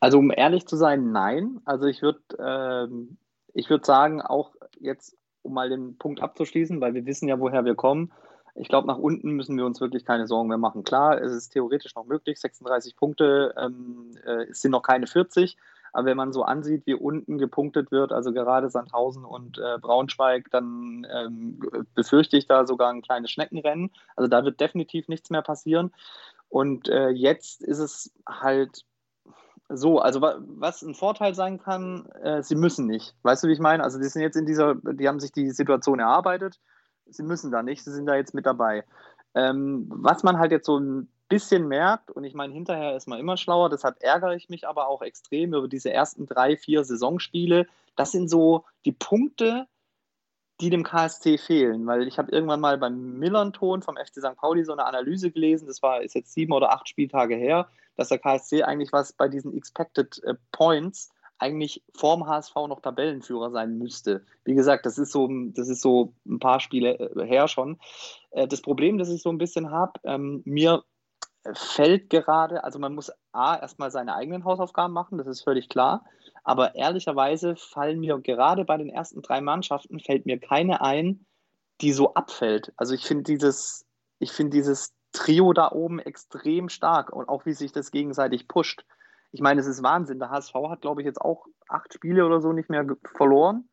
Also 0.04 0.20
um 0.20 0.34
ehrlich 0.36 0.68
zu 0.68 0.76
sein, 0.76 1.14
nein. 1.14 1.62
Also 1.64 1.86
ich 1.86 2.02
würde 2.02 2.20
ähm, 2.38 3.16
ich 3.54 3.70
würd 3.70 3.86
sagen, 3.86 4.22
auch 4.22 4.54
jetzt, 4.78 5.16
um 5.44 5.54
mal 5.54 5.70
den 5.70 5.98
Punkt 5.98 6.22
abzuschließen, 6.22 6.82
weil 6.82 6.94
wir 6.94 7.06
wissen 7.06 7.30
ja, 7.30 7.40
woher 7.40 7.64
wir 7.64 7.76
kommen. 7.76 8.12
Ich 8.54 8.68
glaube, 8.68 8.86
nach 8.86 8.98
unten 8.98 9.32
müssen 9.32 9.56
wir 9.56 9.66
uns 9.66 9.80
wirklich 9.80 10.04
keine 10.04 10.28
Sorgen 10.28 10.50
mehr 10.50 10.58
machen. 10.58 10.84
Klar, 10.84 11.22
es 11.22 11.32
ist 11.32 11.52
theoretisch 11.52 11.96
noch 11.96 12.06
möglich, 12.06 12.38
36 12.38 12.98
Punkte, 12.98 13.56
ähm, 13.58 14.12
äh, 14.26 14.46
sind 14.52 14.72
noch 14.72 14.82
keine 14.82 15.08
40. 15.08 15.56
Aber 15.94 16.06
wenn 16.06 16.18
man 16.18 16.34
so 16.34 16.44
ansieht, 16.44 16.86
wie 16.86 16.96
unten 16.96 17.38
gepunktet 17.38 17.90
wird, 17.90 18.12
also 18.12 18.34
gerade 18.34 18.70
Sandhausen 18.70 19.24
und 19.24 19.58
äh, 19.58 19.78
Braunschweig, 19.80 20.52
dann 20.52 21.08
ähm, 21.10 21.62
befürchte 21.96 22.36
ich 22.36 22.46
da 22.46 22.68
sogar 22.68 22.90
ein 22.90 23.04
kleines 23.04 23.32
Schneckenrennen. 23.32 23.90
Also 24.18 24.28
da 24.28 24.44
wird 24.44 24.60
definitiv 24.60 25.08
nichts 25.08 25.30
mehr 25.30 25.44
passieren. 25.44 25.94
Und 26.50 26.90
äh, 26.90 27.08
jetzt 27.08 27.64
ist 27.64 27.80
es 27.80 28.14
halt 28.28 28.84
so, 29.70 30.00
also 30.00 30.22
was 30.22 30.82
ein 30.82 30.94
Vorteil 30.94 31.36
sein 31.36 31.60
kann, 31.60 32.06
äh, 32.22 32.44
sie 32.44 32.56
müssen 32.56 32.86
nicht. 32.86 33.16
Weißt 33.24 33.44
du, 33.44 33.48
wie 33.48 33.54
ich 33.54 33.60
meine? 33.60 33.84
Also 33.84 34.00
die 34.00 34.06
sind 34.06 34.22
jetzt 34.22 34.36
in 34.36 34.46
dieser, 34.46 34.76
die 34.76 35.08
haben 35.08 35.20
sich 35.20 35.32
die 35.32 35.52
Situation 35.52 36.00
erarbeitet, 36.00 36.60
sie 37.08 37.24
müssen 37.24 37.52
da 37.52 37.64
nicht, 37.64 37.84
sie 37.84 37.92
sind 37.92 38.06
da 38.06 38.16
jetzt 38.16 38.34
mit 38.34 38.46
dabei. 38.46 38.84
Ähm, 39.36 39.88
was 39.90 40.24
man 40.24 40.38
halt 40.38 40.52
jetzt 40.52 40.66
so 40.66 40.78
ein 40.78 41.08
bisschen 41.30 41.68
merkt, 41.68 42.12
und 42.12 42.24
ich 42.24 42.36
meine, 42.36 42.54
hinterher 42.54 42.96
ist 42.96 43.08
man 43.08 43.20
immer 43.20 43.38
schlauer, 43.38 43.70
deshalb 43.70 44.04
ärgere 44.04 44.36
ich 44.36 44.50
mich 44.50 44.68
aber 44.68 44.88
auch 44.88 45.02
extrem 45.02 45.54
über 45.54 45.68
diese 45.68 45.92
ersten 45.92 46.28
drei, 46.28 46.58
vier 46.58 46.84
Saisonspiele. 46.84 47.66
Das 47.96 48.12
sind 48.12 48.30
so 48.30 48.66
die 48.86 48.92
Punkte, 48.92 49.68
die 50.62 50.70
dem 50.70 50.84
KSC 50.84 51.38
fehlen, 51.38 51.88
weil 51.88 52.08
ich 52.08 52.20
habe 52.20 52.32
irgendwann 52.32 52.62
mal 52.62 52.78
beim 52.78 53.18
Millern-Ton 53.18 53.82
vom 53.82 53.98
FC 53.98 54.20
St. 54.20 54.36
Pauli 54.38 54.64
so 54.64 54.74
eine 54.74 54.86
Analyse 54.86 55.32
gelesen, 55.32 55.68
das 55.68 55.82
war 55.82 56.02
ist 56.02 56.14
jetzt 56.14 56.34
sieben 56.34 56.54
oder 56.54 56.72
acht 56.72 56.88
Spieltage 56.88 57.36
her, 57.36 57.68
dass 57.96 58.10
der 58.10 58.20
KSC 58.20 58.64
eigentlich 58.64 58.92
was 58.92 59.14
bei 59.14 59.28
diesen 59.28 59.56
Expected 59.56 60.22
äh, 60.24 60.36
Points 60.52 61.12
eigentlich 61.40 61.84
vorm 61.94 62.26
HSV 62.26 62.56
noch 62.68 62.82
Tabellenführer 62.82 63.52
sein 63.52 63.78
müsste. 63.78 64.26
Wie 64.46 64.56
gesagt, 64.56 64.86
das 64.86 64.98
ist 64.98 65.12
so, 65.12 65.28
das 65.54 65.68
ist 65.68 65.82
so 65.82 66.14
ein 66.26 66.40
paar 66.40 66.60
Spiele 66.60 66.98
äh, 66.98 67.26
her 67.26 67.48
schon. 67.48 67.80
Äh, 68.32 68.48
das 68.48 68.62
Problem, 68.62 68.98
das 68.98 69.10
ich 69.10 69.22
so 69.22 69.30
ein 69.30 69.38
bisschen 69.38 69.70
habe, 69.72 70.00
ähm, 70.06 70.42
mir 70.46 70.84
fällt 71.54 72.10
gerade, 72.10 72.64
also 72.64 72.80
man 72.80 72.96
muss 72.96 73.12
A, 73.34 73.58
erstmal 73.58 73.92
seine 73.92 74.16
eigenen 74.16 74.46
Hausaufgaben 74.46 74.94
machen, 74.94 75.18
das 75.18 75.28
ist 75.28 75.44
völlig 75.44 75.68
klar. 75.68 76.06
Aber 76.46 76.76
ehrlicherweise 76.76 77.56
fallen 77.56 78.00
mir 78.00 78.18
gerade 78.20 78.64
bei 78.64 78.78
den 78.78 78.90
ersten 78.90 79.22
drei 79.22 79.42
Mannschaften 79.42 80.00
fällt 80.00 80.26
mir 80.26 80.40
keine 80.40 80.82
ein, 80.82 81.26
die 81.82 81.92
so 81.92 82.14
abfällt. 82.14 82.72
Also 82.78 82.94
ich 82.94 83.06
finde 83.06 83.24
dieses, 83.24 83.86
ich 84.20 84.32
finde 84.32 84.52
dieses 84.52 84.94
Trio 85.14 85.54
da 85.54 85.72
oben 85.72 86.00
extrem 86.00 86.68
stark 86.70 87.14
und 87.14 87.30
auch 87.30 87.46
wie 87.46 87.54
sich 87.54 87.72
das 87.72 87.92
gegenseitig 87.92 88.48
pusht. 88.48 88.86
Ich 89.32 89.42
meine, 89.42 89.62
es 89.62 89.68
ist 89.68 89.82
Wahnsinn. 89.82 90.20
Der 90.20 90.30
HSV 90.30 90.54
hat, 90.70 90.82
glaube 90.82 91.02
ich, 91.02 91.06
jetzt 91.06 91.22
auch 91.22 91.48
acht 91.70 91.94
Spiele 91.94 92.26
oder 92.26 92.42
so 92.42 92.52
nicht 92.52 92.70
mehr 92.70 92.86
verloren 93.16 93.70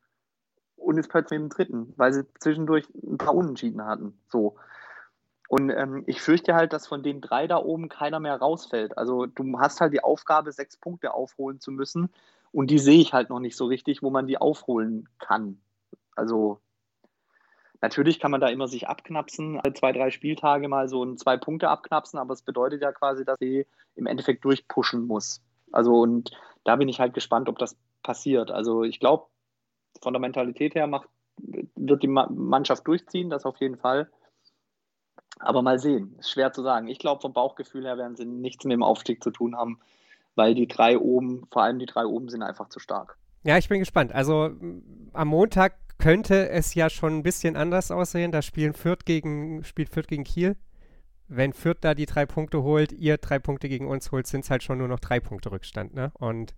und 0.76 0.98
ist 0.98 1.09
plötzlich 1.09 1.40
im 1.40 1.48
dritten, 1.48 1.92
weil 1.96 2.12
sie 2.12 2.26
zwischendurch 2.38 2.87
ein 2.94 3.18
paar 3.18 3.35
Unentschieden 3.35 3.85
hatten. 3.85 4.18
So. 4.29 4.57
Und 5.48 5.70
ähm, 5.70 6.05
ich 6.07 6.22
fürchte 6.22 6.55
halt, 6.55 6.72
dass 6.72 6.87
von 6.87 7.03
den 7.03 7.20
drei 7.20 7.46
da 7.46 7.57
oben 7.57 7.88
keiner 7.88 8.20
mehr 8.20 8.37
rausfällt. 8.37 8.96
Also 8.96 9.26
du 9.26 9.59
hast 9.59 9.81
halt 9.81 9.92
die 9.92 10.05
Aufgabe, 10.05 10.53
sechs 10.53 10.76
Punkte 10.76 11.12
aufholen 11.12 11.61
zu 11.61 11.72
müssen. 11.72 12.11
Und 12.53 12.70
die 12.70 12.79
sehe 12.79 13.00
ich 13.00 13.12
halt 13.12 13.31
noch 13.31 13.40
nicht 13.40 13.57
so 13.57 13.66
richtig, 13.66 14.03
wo 14.03 14.11
man 14.11 14.26
die 14.26 14.38
aufholen 14.38 15.09
kann. 15.18 15.61
Also 16.14 16.61
natürlich 17.80 18.20
kann 18.20 18.30
man 18.30 18.40
da 18.40 18.48
immer 18.48 18.68
sich 18.68 18.88
abknapsen, 18.88 19.60
zwei, 19.74 19.92
drei 19.92 20.10
Spieltage 20.10 20.68
mal 20.68 20.88
so 20.88 21.04
ein 21.04 21.16
zwei 21.16 21.36
Punkte 21.36 21.68
abknapsen, 21.68 22.18
aber 22.18 22.34
es 22.34 22.42
bedeutet 22.42 22.82
ja 22.82 22.92
quasi, 22.92 23.24
dass 23.24 23.38
sie 23.38 23.66
im 23.94 24.06
Endeffekt 24.06 24.44
durchpushen 24.44 25.06
muss. 25.06 25.42
Also 25.72 26.00
und 26.00 26.30
da 26.64 26.76
bin 26.76 26.88
ich 26.88 27.00
halt 27.00 27.14
gespannt, 27.14 27.48
ob 27.48 27.58
das 27.58 27.76
passiert. 28.02 28.50
Also 28.50 28.82
ich 28.82 29.00
glaube, 29.00 29.26
von 30.02 30.12
der 30.12 30.20
Mentalität 30.20 30.74
her 30.74 30.86
macht, 30.86 31.08
wird 31.76 32.02
die 32.02 32.08
Mannschaft 32.08 32.86
durchziehen, 32.86 33.30
das 33.30 33.44
auf 33.44 33.56
jeden 33.58 33.78
Fall. 33.78 34.10
Aber 35.38 35.62
mal 35.62 35.78
sehen, 35.78 36.16
ist 36.18 36.30
schwer 36.30 36.52
zu 36.52 36.62
sagen. 36.62 36.88
Ich 36.88 36.98
glaube, 36.98 37.22
vom 37.22 37.32
Bauchgefühl 37.32 37.84
her 37.84 37.96
werden 37.96 38.16
sie 38.16 38.26
nichts 38.26 38.64
mit 38.64 38.74
dem 38.74 38.82
Aufstieg 38.82 39.22
zu 39.22 39.30
tun 39.30 39.56
haben, 39.56 39.80
weil 40.34 40.54
die 40.54 40.68
drei 40.68 40.98
oben, 40.98 41.46
vor 41.50 41.62
allem 41.62 41.78
die 41.78 41.86
drei 41.86 42.04
oben, 42.04 42.28
sind 42.28 42.42
einfach 42.42 42.68
zu 42.68 42.78
stark. 42.78 43.16
Ja, 43.42 43.56
ich 43.56 43.68
bin 43.68 43.78
gespannt. 43.78 44.12
Also 44.12 44.50
am 45.14 45.28
Montag 45.28 45.78
könnte 46.00 46.48
es 46.48 46.74
ja 46.74 46.90
schon 46.90 47.18
ein 47.18 47.22
bisschen 47.22 47.56
anders 47.56 47.90
aussehen. 47.90 48.32
Da 48.32 48.42
spielen 48.42 48.74
Fürth 48.74 49.04
gegen, 49.04 49.62
spielt 49.64 49.90
Fürth 49.90 50.08
gegen 50.08 50.24
Kiel. 50.24 50.56
Wenn 51.28 51.52
Fürth 51.52 51.78
da 51.80 51.94
die 51.94 52.06
drei 52.06 52.26
Punkte 52.26 52.62
holt, 52.62 52.92
ihr 52.92 53.18
drei 53.18 53.38
Punkte 53.38 53.68
gegen 53.68 53.86
uns 53.86 54.10
holt, 54.10 54.26
sind 54.26 54.44
es 54.44 54.50
halt 54.50 54.64
schon 54.64 54.78
nur 54.78 54.88
noch 54.88 54.98
drei 54.98 55.20
Punkte 55.20 55.52
Rückstand, 55.52 55.94
ne? 55.94 56.10
Und 56.14 56.54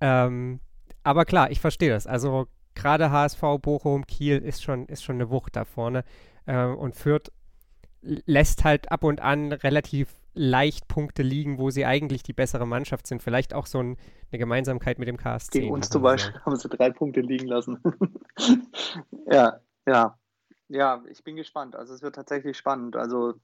ähm, 0.00 0.60
aber 1.04 1.24
klar, 1.24 1.50
ich 1.50 1.60
verstehe 1.60 1.90
das. 1.90 2.06
Also 2.06 2.48
gerade 2.74 3.10
HSV, 3.10 3.40
Bochum, 3.62 4.06
Kiel 4.06 4.38
ist 4.38 4.62
schon, 4.62 4.86
ist 4.86 5.04
schon 5.04 5.16
eine 5.16 5.30
Wucht 5.30 5.54
da 5.54 5.64
vorne. 5.64 6.04
Äh, 6.46 6.64
und 6.64 6.96
Fürth 6.96 7.30
lässt 8.02 8.64
halt 8.64 8.90
ab 8.90 9.04
und 9.04 9.20
an 9.20 9.52
relativ 9.52 10.08
leicht 10.34 10.88
Punkte 10.88 11.22
liegen, 11.22 11.58
wo 11.58 11.70
sie 11.70 11.86
eigentlich 11.86 12.22
die 12.22 12.32
bessere 12.32 12.66
Mannschaft 12.66 13.06
sind. 13.06 13.22
Vielleicht 13.22 13.54
auch 13.54 13.66
so 13.66 13.78
ein, 13.78 13.96
eine 14.30 14.38
Gemeinsamkeit 14.38 14.98
mit 14.98 15.08
dem 15.08 15.16
KSC. 15.16 15.60
Gegen 15.60 15.72
uns 15.72 15.88
zum 15.88 16.02
Beispiel 16.02 16.40
haben 16.40 16.56
sie 16.56 16.68
drei 16.68 16.90
Punkte 16.90 17.20
liegen 17.20 17.46
lassen. 17.46 17.80
ja, 19.30 19.60
ja. 19.86 20.18
Ja, 20.68 21.04
ich 21.08 21.22
bin 21.22 21.36
gespannt. 21.36 21.76
Also 21.76 21.94
es 21.94 22.02
wird 22.02 22.14
tatsächlich 22.14 22.56
spannend. 22.56 22.96
Also 22.96 23.34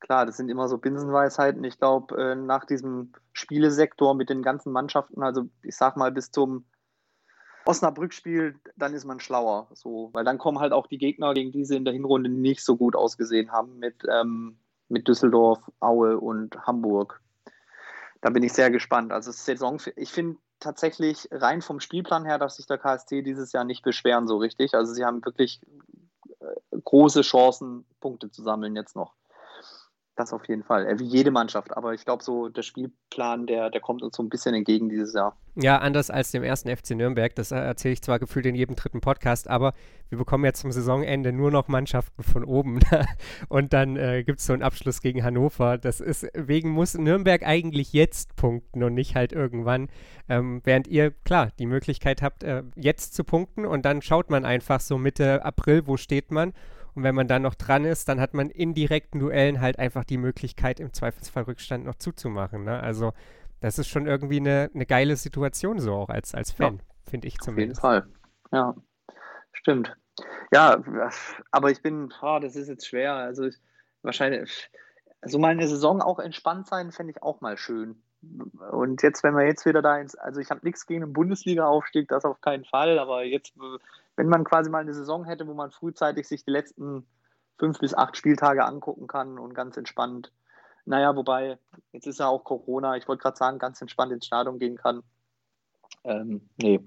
klar, 0.00 0.26
das 0.26 0.36
sind 0.36 0.48
immer 0.48 0.68
so 0.68 0.78
Binsenweisheiten. 0.78 1.62
Ich 1.64 1.78
glaube, 1.78 2.16
äh, 2.16 2.34
nach 2.34 2.64
diesem 2.64 3.12
Spielesektor 3.32 4.14
mit 4.14 4.30
den 4.30 4.42
ganzen 4.42 4.72
Mannschaften, 4.72 5.22
also 5.22 5.44
ich 5.62 5.76
sag 5.76 5.96
mal 5.96 6.10
bis 6.10 6.30
zum 6.30 6.64
Osnabrück 7.66 8.14
spielt, 8.14 8.56
dann 8.76 8.94
ist 8.94 9.04
man 9.04 9.20
schlauer. 9.20 9.68
So, 9.74 10.10
weil 10.12 10.24
dann 10.24 10.38
kommen 10.38 10.58
halt 10.58 10.72
auch 10.72 10.86
die 10.86 10.98
Gegner, 10.98 11.34
gegen 11.34 11.52
die 11.52 11.64
sie 11.64 11.76
in 11.76 11.84
der 11.84 11.94
Hinrunde 11.94 12.30
nicht 12.30 12.64
so 12.64 12.76
gut 12.76 12.96
ausgesehen 12.96 13.52
haben, 13.52 13.78
mit, 13.78 14.02
ähm, 14.10 14.58
mit 14.90 15.08
Düsseldorf, 15.08 15.60
Aue 15.80 16.18
und 16.18 16.56
Hamburg. 16.66 17.20
Da 18.20 18.30
bin 18.30 18.42
ich 18.42 18.52
sehr 18.52 18.70
gespannt. 18.70 19.12
Also 19.12 19.32
Saison, 19.32 19.80
ich 19.96 20.12
finde 20.12 20.38
tatsächlich 20.58 21.28
rein 21.30 21.62
vom 21.62 21.80
Spielplan 21.80 22.26
her, 22.26 22.38
dass 22.38 22.56
sich 22.56 22.66
der 22.66 22.78
KSC 22.78 23.22
dieses 23.22 23.52
Jahr 23.52 23.64
nicht 23.64 23.82
beschweren 23.82 24.28
so 24.28 24.36
richtig. 24.36 24.74
Also 24.74 24.92
sie 24.92 25.04
haben 25.04 25.24
wirklich 25.24 25.60
äh, 26.40 26.78
große 26.84 27.22
Chancen, 27.22 27.86
Punkte 28.00 28.30
zu 28.30 28.42
sammeln 28.42 28.76
jetzt 28.76 28.94
noch. 28.94 29.14
Das 30.20 30.34
auf 30.34 30.46
jeden 30.48 30.64
Fall. 30.64 30.86
Äh, 30.86 30.98
wie 30.98 31.04
jede 31.04 31.30
Mannschaft. 31.30 31.74
Aber 31.74 31.94
ich 31.94 32.04
glaube, 32.04 32.22
so 32.22 32.50
der 32.50 32.60
Spielplan, 32.60 33.46
der, 33.46 33.70
der 33.70 33.80
kommt 33.80 34.02
uns 34.02 34.14
so 34.14 34.22
ein 34.22 34.28
bisschen 34.28 34.54
entgegen 34.54 34.90
dieses 34.90 35.14
Jahr. 35.14 35.34
Ja, 35.54 35.78
anders 35.78 36.10
als 36.10 36.30
dem 36.30 36.42
ersten 36.42 36.68
FC 36.68 36.90
Nürnberg. 36.90 37.34
Das 37.34 37.52
erzähle 37.52 37.94
ich 37.94 38.02
zwar 38.02 38.18
gefühlt 38.18 38.44
in 38.44 38.54
jedem 38.54 38.76
dritten 38.76 39.00
Podcast, 39.00 39.48
aber 39.48 39.72
wir 40.10 40.18
bekommen 40.18 40.44
jetzt 40.44 40.60
zum 40.60 40.72
Saisonende 40.72 41.32
nur 41.32 41.50
noch 41.50 41.68
Mannschaften 41.68 42.22
von 42.22 42.44
oben. 42.44 42.80
und 43.48 43.72
dann 43.72 43.96
äh, 43.96 44.22
gibt 44.22 44.40
es 44.40 44.46
so 44.46 44.52
einen 44.52 44.62
Abschluss 44.62 45.00
gegen 45.00 45.24
Hannover. 45.24 45.78
Das 45.78 46.00
ist, 46.02 46.26
wegen 46.34 46.68
muss 46.68 46.92
Nürnberg 46.98 47.42
eigentlich 47.42 47.94
jetzt 47.94 48.36
punkten 48.36 48.82
und 48.82 48.92
nicht 48.92 49.14
halt 49.14 49.32
irgendwann. 49.32 49.88
Ähm, 50.28 50.60
während 50.64 50.86
ihr, 50.86 51.12
klar, 51.24 51.48
die 51.58 51.64
Möglichkeit 51.64 52.20
habt, 52.20 52.44
äh, 52.44 52.62
jetzt 52.76 53.14
zu 53.14 53.24
punkten 53.24 53.64
und 53.64 53.86
dann 53.86 54.02
schaut 54.02 54.28
man 54.28 54.44
einfach 54.44 54.80
so 54.80 54.98
Mitte 54.98 55.46
April, 55.46 55.86
wo 55.86 55.96
steht 55.96 56.30
man 56.30 56.52
und 56.94 57.02
wenn 57.02 57.14
man 57.14 57.28
dann 57.28 57.42
noch 57.42 57.54
dran 57.54 57.84
ist, 57.84 58.08
dann 58.08 58.20
hat 58.20 58.34
man 58.34 58.50
in 58.50 58.74
direkten 58.74 59.18
Duellen 59.18 59.60
halt 59.60 59.78
einfach 59.78 60.04
die 60.04 60.18
Möglichkeit, 60.18 60.80
im 60.80 60.92
Zweifelsfall 60.92 61.44
Rückstand 61.44 61.84
noch 61.84 61.96
zuzumachen. 61.96 62.64
Ne? 62.64 62.80
Also 62.80 63.12
das 63.60 63.78
ist 63.78 63.88
schon 63.88 64.06
irgendwie 64.06 64.38
eine, 64.38 64.70
eine 64.74 64.86
geile 64.86 65.16
Situation 65.16 65.78
so 65.78 65.94
auch 65.94 66.08
als, 66.08 66.34
als 66.34 66.52
Fan, 66.52 66.76
ja, 66.76 67.10
finde 67.10 67.28
ich 67.28 67.38
zumindest. 67.38 67.84
Auf 67.84 67.92
jeden 67.92 68.02
Fall, 68.02 68.58
ja, 68.58 68.74
stimmt. 69.52 69.96
Ja, 70.52 70.82
aber 71.50 71.70
ich 71.70 71.82
bin, 71.82 72.12
oh, 72.22 72.38
das 72.40 72.56
ist 72.56 72.68
jetzt 72.68 72.86
schwer. 72.86 73.14
Also 73.14 73.44
ich, 73.44 73.56
wahrscheinlich, 74.02 74.70
also 75.20 75.38
mal 75.38 75.48
eine 75.48 75.68
Saison 75.68 76.02
auch 76.02 76.18
entspannt 76.18 76.66
sein, 76.66 76.92
fände 76.92 77.12
ich 77.12 77.22
auch 77.22 77.40
mal 77.40 77.56
schön. 77.56 78.02
Und 78.70 79.02
jetzt, 79.02 79.22
wenn 79.22 79.34
wir 79.34 79.46
jetzt 79.46 79.64
wieder 79.64 79.80
da 79.80 79.96
ins, 79.98 80.14
also 80.14 80.40
ich 80.40 80.50
habe 80.50 80.60
nichts 80.62 80.86
gegen 80.86 81.04
einen 81.04 81.12
Bundesliga-Aufstieg, 81.12 82.08
das 82.08 82.24
auf 82.24 82.40
keinen 82.40 82.64
Fall, 82.64 82.98
aber 82.98 83.24
jetzt 83.24 83.54
wenn 84.20 84.28
man 84.28 84.44
quasi 84.44 84.68
mal 84.68 84.80
eine 84.80 84.92
Saison 84.92 85.24
hätte, 85.24 85.46
wo 85.46 85.54
man 85.54 85.70
frühzeitig 85.70 86.28
sich 86.28 86.44
die 86.44 86.50
letzten 86.50 87.06
fünf 87.58 87.78
bis 87.78 87.94
acht 87.94 88.18
Spieltage 88.18 88.62
angucken 88.62 89.06
kann 89.06 89.38
und 89.38 89.54
ganz 89.54 89.78
entspannt. 89.78 90.30
Naja, 90.84 91.16
wobei, 91.16 91.58
jetzt 91.92 92.06
ist 92.06 92.20
ja 92.20 92.28
auch 92.28 92.44
Corona, 92.44 92.98
ich 92.98 93.08
wollte 93.08 93.22
gerade 93.22 93.38
sagen, 93.38 93.58
ganz 93.58 93.80
entspannt 93.80 94.12
ins 94.12 94.26
Stadion 94.26 94.58
gehen 94.58 94.76
kann. 94.76 95.02
Ähm, 96.04 96.50
nee. 96.60 96.80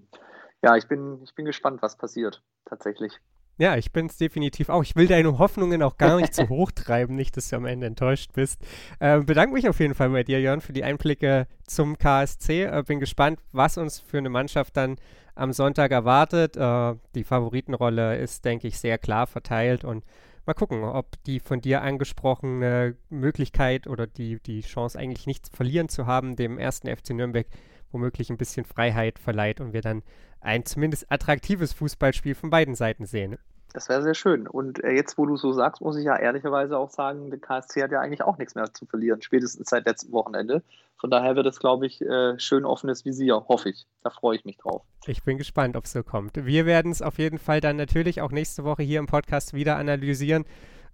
Ja, 0.62 0.76
ich 0.76 0.88
bin, 0.88 1.24
ich 1.24 1.34
bin 1.34 1.46
gespannt, 1.46 1.82
was 1.82 1.98
passiert, 1.98 2.44
tatsächlich. 2.66 3.20
Ja, 3.58 3.78
ich 3.78 3.92
bin 3.92 4.06
es 4.06 4.18
definitiv 4.18 4.70
auch. 4.70 4.84
Ich 4.84 4.96
will 4.96 5.08
deine 5.08 5.40
Hoffnungen 5.40 5.82
auch 5.82 5.98
gar 5.98 6.18
nicht 6.18 6.34
zu 6.36 6.50
hoch 6.50 6.72
treiben, 6.72 7.16
nicht, 7.16 7.36
dass 7.36 7.50
du 7.50 7.56
am 7.56 7.66
Ende 7.66 7.88
enttäuscht 7.88 8.32
bist. 8.34 8.62
Äh, 9.00 9.22
bedanke 9.22 9.54
mich 9.54 9.68
auf 9.70 9.80
jeden 9.80 9.96
Fall 9.96 10.10
bei 10.12 10.24
dir, 10.24 10.40
Jörn, 10.40 10.62
für 10.62 10.74
die 10.74 10.84
Einblicke 10.84 11.48
zum 11.66 11.98
KSC. 11.98 12.66
Äh, 12.66 12.84
bin 12.86 13.00
gespannt, 13.00 13.40
was 13.52 13.80
uns 13.80 14.00
für 14.00 14.20
eine 14.20 14.30
Mannschaft 14.30 14.78
dann 14.78 14.98
am 15.36 15.54
Sonntag 15.54 15.92
erwartet. 15.92 16.58
Äh, 16.58 16.96
die 17.16 17.24
Favoritenrolle 17.24 18.18
ist, 18.18 18.46
denke 18.46 18.68
ich, 18.68 18.80
sehr 18.80 18.98
klar 18.98 19.28
verteilt 19.28 19.84
und 19.84 20.04
mal 20.46 20.54
gucken, 20.54 20.84
ob 20.84 21.22
die 21.24 21.40
von 21.40 21.62
dir 21.62 21.82
angesprochene 21.82 22.96
Möglichkeit 23.10 23.88
oder 23.88 24.08
die, 24.08 24.40
die 24.40 24.62
Chance 24.62 25.00
eigentlich 25.00 25.28
nichts 25.28 25.50
verlieren 25.50 25.90
zu 25.90 26.06
haben, 26.06 26.36
dem 26.36 26.58
ersten 26.58 26.94
FC 26.94 27.12
Nürnberg 27.12 27.48
womöglich 27.92 28.30
ein 28.30 28.38
bisschen 28.38 28.66
Freiheit 28.66 29.20
verleiht 29.20 29.62
und 29.62 29.74
wir 29.74 29.82
dann 29.82 30.04
ein 30.42 30.66
zumindest 30.66 31.12
attraktives 31.12 31.74
Fußballspiel 31.74 32.36
von 32.36 32.50
beiden 32.50 32.76
Seiten 32.76 33.06
sehen. 33.06 33.38
Das 33.72 33.90
wäre 33.90 34.04
sehr 34.04 34.14
schön. 34.14 34.48
Und 34.48 34.84
äh, 34.84 34.92
jetzt, 34.92 35.18
wo 35.18 35.26
du 35.26 35.36
so 35.36 35.52
sagst, 35.52 35.82
muss 35.82 35.98
ich 35.98 36.06
ja 36.06 36.16
ehrlicherweise 36.16 36.78
auch 36.78 36.92
sagen, 36.92 37.32
der 37.32 37.40
KSC 37.40 37.84
hat 37.84 37.92
ja 37.92 38.02
eigentlich 38.02 38.24
auch 38.24 38.38
nichts 38.38 38.56
mehr 38.56 38.72
zu 38.72 38.86
verlieren, 38.86 39.22
spätestens 39.22 39.70
seit 39.70 39.86
letztem 39.86 40.12
Wochenende. 40.12 40.62
Von 40.98 41.10
daher 41.10 41.36
wird 41.36 41.48
es, 41.48 41.60
glaube 41.60 41.86
ich, 41.88 42.02
äh, 42.02 42.40
schön 42.40 42.66
offenes 42.66 43.04
Visier, 43.04 43.46
hoffe 43.48 43.70
ich. 43.70 43.88
Da 44.04 44.10
freue 44.10 44.38
ich 44.38 44.46
mich 44.46 44.58
drauf. 44.58 44.84
Ich 45.06 45.24
bin 45.24 45.38
gespannt, 45.38 45.76
ob 45.76 45.86
es 45.86 45.92
so 45.92 46.04
kommt. 46.04 46.46
Wir 46.46 46.66
werden 46.66 46.92
es 46.92 47.02
auf 47.02 47.18
jeden 47.18 47.40
Fall 47.40 47.60
dann 47.60 47.76
natürlich 47.76 48.22
auch 48.22 48.32
nächste 48.32 48.64
Woche 48.64 48.84
hier 48.84 49.00
im 49.00 49.08
Podcast 49.08 49.54
wieder 49.54 49.76
analysieren. 49.76 50.46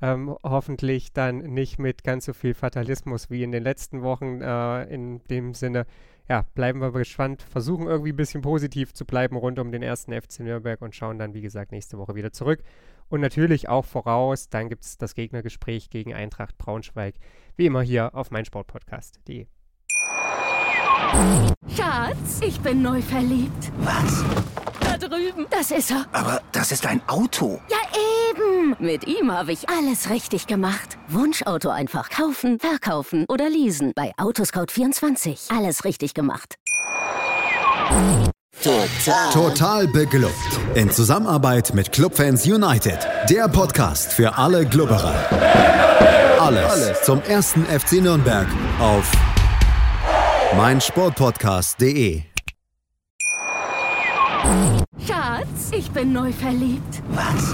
Ähm, 0.01 0.35
hoffentlich 0.41 1.11
dann 1.11 1.39
nicht 1.39 1.77
mit 1.77 2.03
ganz 2.03 2.25
so 2.25 2.33
viel 2.33 2.53
Fatalismus 2.53 3.29
wie 3.29 3.43
in 3.43 3.51
den 3.51 3.63
letzten 3.63 4.01
Wochen. 4.01 4.41
Äh, 4.41 4.85
in 4.85 5.21
dem 5.25 5.53
Sinne, 5.53 5.85
ja, 6.29 6.45
bleiben 6.53 6.79
wir 6.79 6.91
gespannt, 6.91 7.41
versuchen 7.41 7.87
irgendwie 7.87 8.13
ein 8.13 8.15
bisschen 8.15 8.41
positiv 8.41 8.93
zu 8.93 9.05
bleiben 9.05 9.35
rund 9.35 9.57
um 9.57 9.71
den 9.71 9.81
ersten 9.81 10.13
FC 10.13 10.41
Nürnberg 10.41 10.81
und 10.81 10.95
schauen 10.95 11.17
dann, 11.17 11.33
wie 11.33 11.41
gesagt, 11.41 11.71
nächste 11.71 11.97
Woche 11.97 12.13
wieder 12.15 12.31
zurück. 12.31 12.63
Und 13.09 13.21
natürlich 13.21 13.67
auch 13.67 13.85
voraus, 13.85 14.49
dann 14.49 14.69
gibt 14.69 14.83
es 14.83 14.97
das 14.97 15.15
Gegnergespräch 15.15 15.89
gegen 15.89 16.13
Eintracht 16.13 16.57
Braunschweig, 16.59 17.15
wie 17.57 17.65
immer 17.65 17.81
hier 17.81 18.13
auf 18.13 18.29
meinsportpodcast.de. 18.29 19.47
Schatz, 21.75 22.41
ich 22.45 22.59
bin 22.61 22.83
neu 22.83 23.01
verliebt. 23.01 23.71
Was? 23.79 24.23
Da 24.81 24.97
drüben. 24.97 25.47
Das 25.49 25.71
ist 25.71 25.89
er. 25.89 26.05
Aber 26.11 26.41
das 26.51 26.71
ist 26.71 26.85
ein 26.85 27.01
Auto. 27.07 27.59
Ja, 27.69 27.77
Mit 28.77 29.07
ihm 29.07 29.31
habe 29.31 29.51
ich 29.51 29.67
alles 29.69 30.09
richtig 30.09 30.45
gemacht. 30.45 30.97
Wunschauto 31.07 31.69
einfach 31.69 32.09
kaufen, 32.09 32.59
verkaufen 32.59 33.25
oder 33.27 33.49
leasen. 33.49 33.93
Bei 33.95 34.11
Autoscout24. 34.17 35.55
Alles 35.55 35.83
richtig 35.85 36.13
gemacht. 36.13 36.55
Total. 38.61 39.31
Total 39.33 39.87
beglückt. 39.87 40.59
In 40.75 40.91
Zusammenarbeit 40.91 41.73
mit 41.73 41.91
Clubfans 41.91 42.45
United. 42.45 42.99
Der 43.29 43.47
Podcast 43.47 44.13
für 44.13 44.37
alle 44.37 44.65
Glubberer. 44.65 45.15
Alles, 46.39 46.71
Alles 46.71 47.03
zum 47.03 47.21
ersten 47.23 47.65
FC 47.65 47.93
Nürnberg 48.01 48.47
auf 48.79 49.11
meinsportpodcast.de. 50.57 52.23
Schatz, 55.05 55.71
ich 55.71 55.89
bin 55.91 56.11
neu 56.13 56.31
verliebt. 56.31 57.01
Was? 57.09 57.53